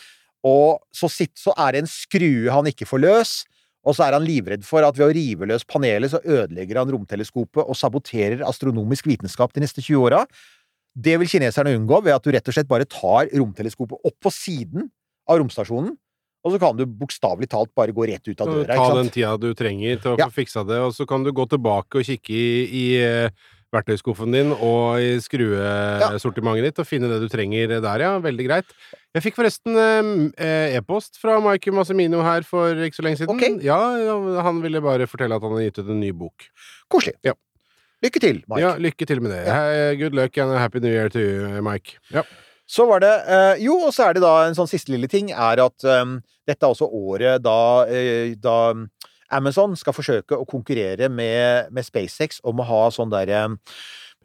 [0.44, 3.44] og så, sitt, så er det en skrue han ikke får løs,
[3.84, 6.90] og så er han livredd for at ved å rive løs panelet, så ødelegger han
[6.90, 10.24] romteleskopet og saboterer astronomisk vitenskap de neste 20 åra.
[10.96, 14.30] Det vil kineserne unngå ved at du rett og slett bare tar romteleskopet opp på
[14.30, 14.88] siden
[15.28, 15.96] av romstasjonen,
[16.46, 18.78] og så kan du bokstavelig talt bare gå rett ut av døra.
[18.78, 20.28] Ta den tida du trenger til å Ja.
[20.30, 23.30] få fiksa det, og så kan du gå tilbake og kikke i, i eh,
[23.74, 28.12] verktøyskuffen din og i skruesortimentet ditt og finne det du trenger der, ja.
[28.22, 28.70] Veldig greit.
[29.16, 29.76] Jeg fikk forresten
[30.38, 33.34] eh, e-post fra Mike Massimino her for ikke så lenge siden.
[33.36, 33.58] Okay.
[33.66, 34.16] Ja, ja,
[34.46, 36.46] han ville bare fortelle at han har gitt ut en ny bok.
[36.92, 37.16] Koselig.
[37.26, 37.34] Ja.
[38.04, 38.60] Lykke til, Mike.
[38.60, 39.42] Ja, lykke til med det.
[39.48, 41.96] Eh, Good luck and a happy new year to you, Mike.
[42.12, 42.22] Ja.
[42.66, 45.30] Så var det eh, Jo, og så er det da en sånn siste lille ting,
[45.30, 46.16] er at eh,
[46.48, 48.74] dette er også året da, eh, da
[49.34, 53.46] Amazon skal forsøke å konkurrere med, med SpaceX om å ha sånn derre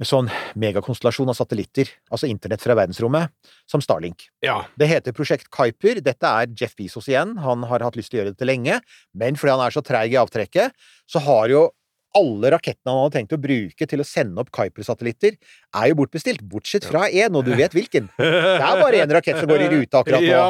[0.01, 3.29] Sånn megakonstellasjon av satellitter, altså internett fra verdensrommet,
[3.69, 4.23] som Starlink.
[4.41, 4.55] ja.
[4.73, 5.99] Det heter Prosjekt Kuiper.
[6.01, 7.35] Dette er Jeff Bezos igjen.
[7.43, 8.79] Han har hatt lyst til å gjøre dette lenge,
[9.13, 10.73] men fordi han er så treig i avtrekket,
[11.05, 11.67] så har jo
[12.17, 15.37] alle rakettene han hadde tenkt å bruke til å sende opp Kuiper-satellitter,
[15.79, 18.11] er jo bortbestilt, bortsett fra én, og du vet hvilken.
[18.19, 20.45] Det er bare én rakett som går i rute akkurat nå.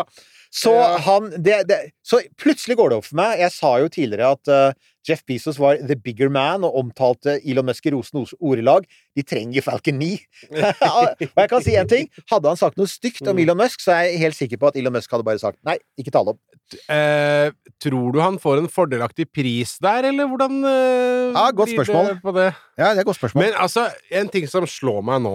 [0.51, 0.73] Så
[1.05, 3.37] han det, det, Så plutselig går det opp for meg.
[3.39, 7.65] Jeg sa jo tidligere at eh, Jeff Bezos var the bigger man, og omtalte Elon
[7.65, 8.85] Musk i rosende ordelag.
[9.17, 10.09] De trenger Falcon 9.
[10.99, 12.09] og jeg kan si en ting.
[12.29, 13.43] Hadde han sagt noe stygt om Mm.
[13.45, 15.77] Elon Musk, så er jeg helt sikker på at Elon Musk hadde bare sagt nei,
[15.97, 16.39] ikke tale om.
[16.87, 17.49] Eh,
[17.83, 22.13] tror du han får en fordelaktig pris der, eller hvordan eh, Ja, godt spørsmål.
[22.23, 22.51] På det?
[22.79, 23.43] Ja, det er godt spørsmål.
[23.49, 25.33] Men altså, en ting som slår meg nå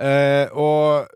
[0.00, 1.08] eh, Og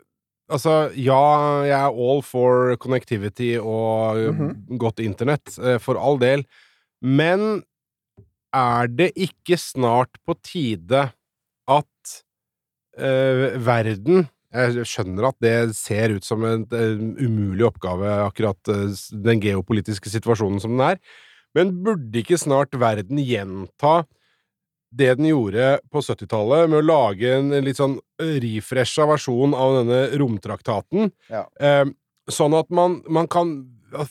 [0.53, 1.21] altså, ja,
[1.67, 4.79] jeg er all for connectivity og Mhm.
[4.79, 6.45] godt internett, eh, for all del,
[7.05, 7.65] men
[8.57, 11.09] er det ikke snart på tide
[11.67, 12.17] at
[13.01, 14.27] uh, verden
[14.57, 18.93] jeg skjønner at det ser ut som en, en umulig oppgave, akkurat uh,
[19.27, 21.01] den geopolitiske situasjonen som den er,
[21.57, 24.05] men burde ikke snart verden gjenta
[24.97, 30.03] det den gjorde på 70-tallet, med å lage en, litt sånn refresha versjon av denne
[30.23, 31.11] romtraktaten.
[31.33, 31.45] Ja.
[31.61, 31.91] uh,
[32.33, 33.59] sånn at man, man kan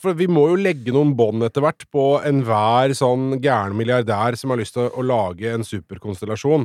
[0.00, 4.54] For vi må jo legge noen bånd etter hvert på enhver sånn gæren milliardær som
[4.54, 6.64] har lyst til å, å lage en superkonstellasjon.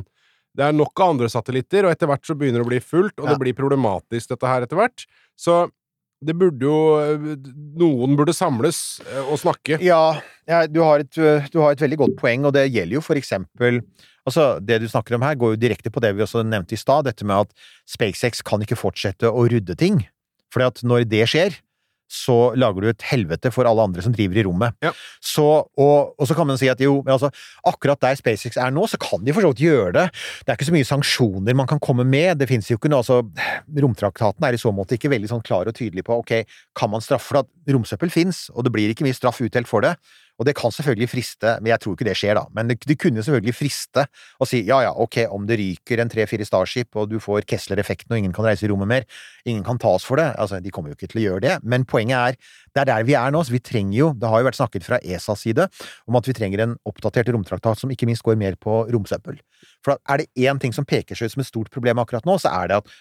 [0.56, 3.14] Det er nok av andre satellitter, og etter hvert så begynner det å bli fullt,
[3.20, 3.32] og Ja.
[3.32, 5.04] det blir problematisk, dette her, etter hvert.
[5.36, 5.64] Så
[6.22, 7.36] det burde jo
[7.80, 9.80] Noen burde samles eh, og snakke.
[9.82, 13.04] Ja, ja du, har et, du har et veldig godt poeng, og det gjelder jo
[13.04, 13.82] for eksempel
[14.22, 16.78] Altså, det du snakker om her, går jo direkte på det vi også nevnte i
[16.78, 19.96] stad, dette med at SpaceX kan ikke fortsette å rydde ting.
[20.62, 21.56] At når det skjer,
[22.12, 24.76] så lager du et helvete for alle andre som driver i rommet.
[24.84, 24.92] Ja.
[25.24, 27.32] Så, og, og så kan man si at jo, men altså,
[27.68, 30.06] akkurat der SpaceX er nå, så kan de for så vidt gjøre det.
[30.42, 32.36] Det er ikke så mye sanksjoner man kan komme med.
[32.40, 33.22] Det finnes jo ikke noe, altså,
[33.82, 36.34] Romtraktaten er i så måte ikke veldig sånn klar og tydelig på ok,
[36.78, 39.84] kan man straffe for at romsøppel fins, og det blir ikke mye straff utdelt for
[39.84, 39.96] det.
[40.42, 42.48] Og det kan selvfølgelig friste, men jeg tror ikke det skjer, da.
[42.56, 44.02] Men det, det kunne selvfølgelig friste
[44.42, 48.10] å si ja ja, ok, om det ryker en tre-fire Starship, og du får Kessler-effekten,
[48.10, 49.06] og ingen kan reise i rommet mer,
[49.46, 51.54] ingen kan tas for det, altså, de kommer jo ikke til å gjøre det.
[51.62, 54.42] Men poenget er, det er der vi er nå, så vi trenger jo, det har
[54.42, 55.68] jo vært snakket fra ESAs side,
[56.10, 59.38] om at vi trenger en oppdatert romtraktat som ikke minst går mer på romsøppel.
[59.86, 62.40] For er det én ting som peker seg ut som et stort problem akkurat nå,
[62.42, 62.94] så er det at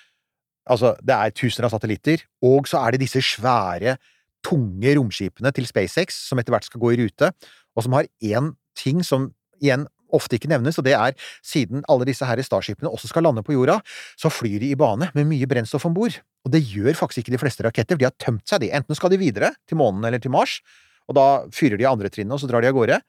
[0.69, 3.97] altså, det er tusener av satellitter, og så er det disse svære
[4.45, 7.31] tunge romskipene til SpaceX som etter hvert skal gå i rute,
[7.75, 9.29] og som har én ting som
[9.61, 11.15] igjen ofte ikke nevnes, og det er
[11.45, 13.77] siden alle disse her Starshipene også skal lande på jorda,
[14.19, 16.17] så flyr de i bane med mye brennstoff om bord.
[16.45, 18.71] Og det gjør faktisk ikke de fleste raketter, for de har tømt seg, de.
[18.75, 20.59] Enten skal de videre, til månen eller til Mars,
[21.07, 22.99] og da fyrer de andre trinnet, og så drar de av gårde.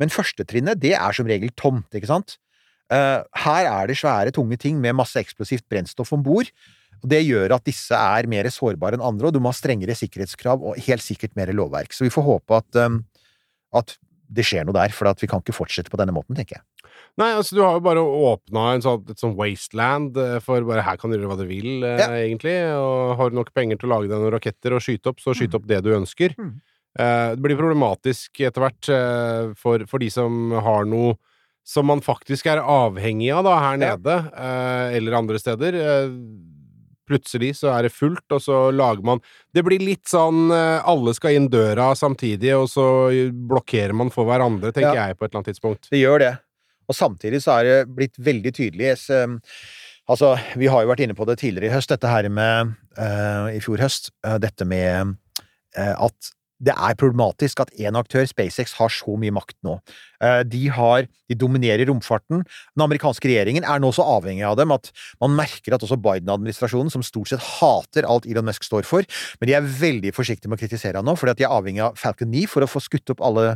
[0.00, 2.36] Men første trinnet, det er som regel tomt, ikke sant?
[2.92, 6.50] Eh, her er det svære, tunge ting med masse eksplosivt brennstoff om bord.
[7.02, 9.96] Og det gjør at disse er mer sårbare enn andre, og du må ha strengere
[9.98, 11.92] sikkerhetskrav og helt sikkert mer lovverk.
[11.92, 13.00] Så vi får håpe at, um,
[13.74, 13.96] at
[14.32, 16.64] det skjer noe der, for at vi kan ikke fortsette på denne måten, tenker jeg.
[17.20, 20.84] Nei, altså du har jo bare åpna en sånn, et sånn wasteland eh, for bare
[20.86, 22.06] her kan du gjøre hva du vil, eh, Ja.
[22.22, 22.54] egentlig.
[22.78, 25.34] Og har du nok penger til å lage deg noen raketter og skyte opp, så
[25.36, 26.32] skyt opp det du ønsker.
[26.38, 26.54] Mm.
[27.02, 31.18] Eh, det blir problematisk etter hvert for, for de som har noe
[31.64, 33.96] som man faktisk er avhengig av da, her Ja.
[33.96, 35.76] nede, eh, eller andre steder.
[37.08, 39.20] Plutselig så er det fullt, og så lager man
[39.54, 42.86] Det blir litt sånn eh, alle skal inn døra samtidig, og så
[43.32, 45.90] blokkerer man for hverandre, tenker jeg, på et eller annet tidspunkt.
[45.90, 46.32] Det gjør det.
[46.90, 49.40] Og samtidig så er det blitt veldig tydelig um,
[50.10, 53.46] Altså, vi har jo vært inne på det tidligere i høst, dette her med uh,
[53.54, 55.14] I fjor høst, uh, dette med
[55.78, 56.32] uh, at
[56.62, 59.80] det er problematisk at én aktør, SpaceX, har så mye makt nå.
[60.22, 62.42] Eh, de har De dominerer romfarten.
[62.76, 64.90] Den amerikanske regjeringen er nå så avhengig av dem at
[65.22, 69.06] man merker at også Biden-administrasjonen, som stort sett hater alt Elon Musk står for,
[69.40, 71.86] men de er veldig forsiktige med å kritisere ham nå, fordi at de er avhengig
[71.86, 73.54] av Falcon 9 for å få skutt opp alle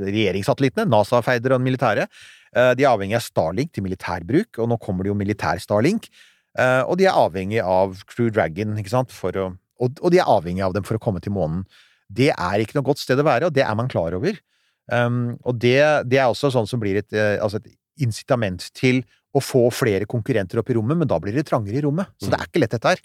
[0.00, 2.08] regjeringssatellittene, NASA-feider og den militære.
[2.56, 6.10] Eh, De er avhengig av Starlink til militærbruk, og nå kommer det jo militær Starlink.
[6.58, 10.64] Eh, Og de er avhengig av Crew Dragon, ikke sant, å, og de er avhengig
[10.64, 11.64] av dem for å komme til månen.
[12.12, 14.38] Det er ikke noe godt sted å være, og det er man klar over.
[14.92, 19.00] Um, og det, det er også sånn som blir et, eh, altså et incitament til
[19.36, 22.12] å få flere konkurrenter opp i rommet, men da blir det trangere i rommet.
[22.22, 23.02] Så det er ikke lett, dette her.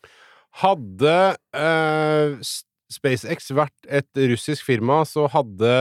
[0.61, 1.15] Hadde
[1.57, 2.51] uh,
[2.91, 5.73] SpaceX vært et russisk firma, så hadde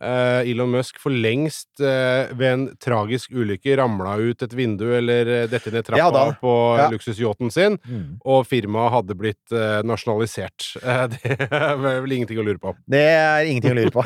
[0.00, 5.46] Elon Musk for lengst eh, ved en tragisk ulykke ramla ut et vindu eller eh,
[5.48, 6.88] dette ned trappa Ja på Ja.
[6.92, 7.78] luksusyachten sin,
[8.24, 10.74] og firmaet hadde blitt eh, nasjonalisert.
[10.86, 12.74] Eh, det er vel ingenting å lure på.
[12.86, 14.04] Det er ingenting å lure på.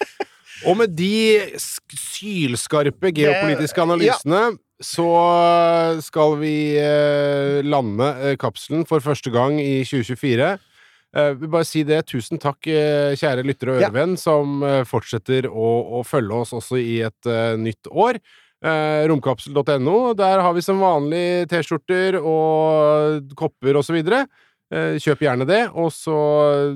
[0.66, 3.84] Og med de sylskarpe geopolitiske ja.
[3.84, 4.40] analysene
[4.82, 5.08] så
[6.04, 10.56] skal vi eh, lande eh, kapselen for første gang i 2024.
[11.14, 12.02] Eh, vil bare si det.
[12.10, 13.88] Tusen takk, eh, kjære lytter og Ja.
[13.90, 18.18] ørevenn, som eh, fortsetter å, å følge oss også i et uh, nytt år.
[18.64, 20.14] Uh, romkapsel.no.
[20.16, 24.26] Der har vi som vanlig T-skjorter og kopper videre.
[24.66, 26.16] Eh, kjøp gjerne det, og så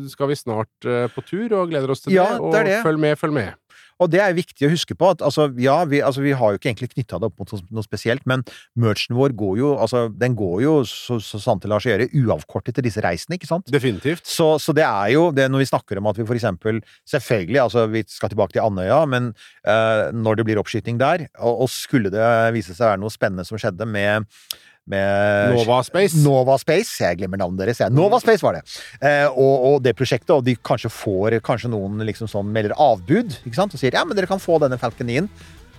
[0.06, 2.40] skal vi snart på tur og gleder oss til Ja, det.
[2.40, 2.82] Og det det.
[2.84, 3.54] følg med, følg med.
[4.00, 6.60] Og det er viktig å huske på at altså, ja, vi, altså, vi har jo
[6.60, 8.44] ikke egentlig knytta det opp mot noe, spesielt, men
[8.80, 12.08] merchen vår går jo, altså, den går jo så, så sant det lar seg gjøre,
[12.22, 13.68] uavkortet til disse reisene, ikke sant?
[13.72, 14.24] Definitivt.
[14.28, 16.80] Så, så det er jo det når vi snakker om at vi for eksempel
[17.10, 19.30] Selvfølgelig, altså vi skal tilbake til Andøya, men
[19.66, 22.24] uh, når det blir oppskyting der, og, og skulle det
[22.54, 24.28] vise seg å være noe spennende som skjedde med
[24.90, 26.18] med Nova Space.
[26.24, 27.80] Nova Space, jeg glemmer navnet deres.
[27.82, 27.94] Jeg.
[27.94, 28.64] Nova Space var det.
[28.98, 33.36] Eh, og, og det prosjektet, og de kanskje får Kanskje noen liksom sånn melder avbud
[33.44, 33.74] ikke sant?
[33.74, 35.30] og sier ja, men dere kan få denne Falcon 9-en.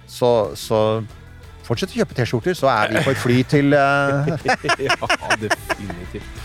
[0.09, 0.79] Så, så
[1.65, 4.31] fortsett å kjøpe T-skjorter, så er vi på et fly til eh,
[4.87, 4.95] ja,
[5.43, 6.41] definitivt.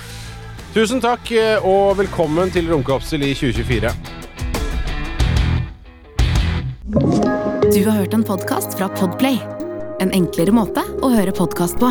[0.77, 3.95] Tusen takk, eh, og velkommen til Romkapsel i 2024.
[7.67, 9.41] Du har hørt en podcast fra Podplay.
[10.05, 11.91] En enklere måte å høre podcast på.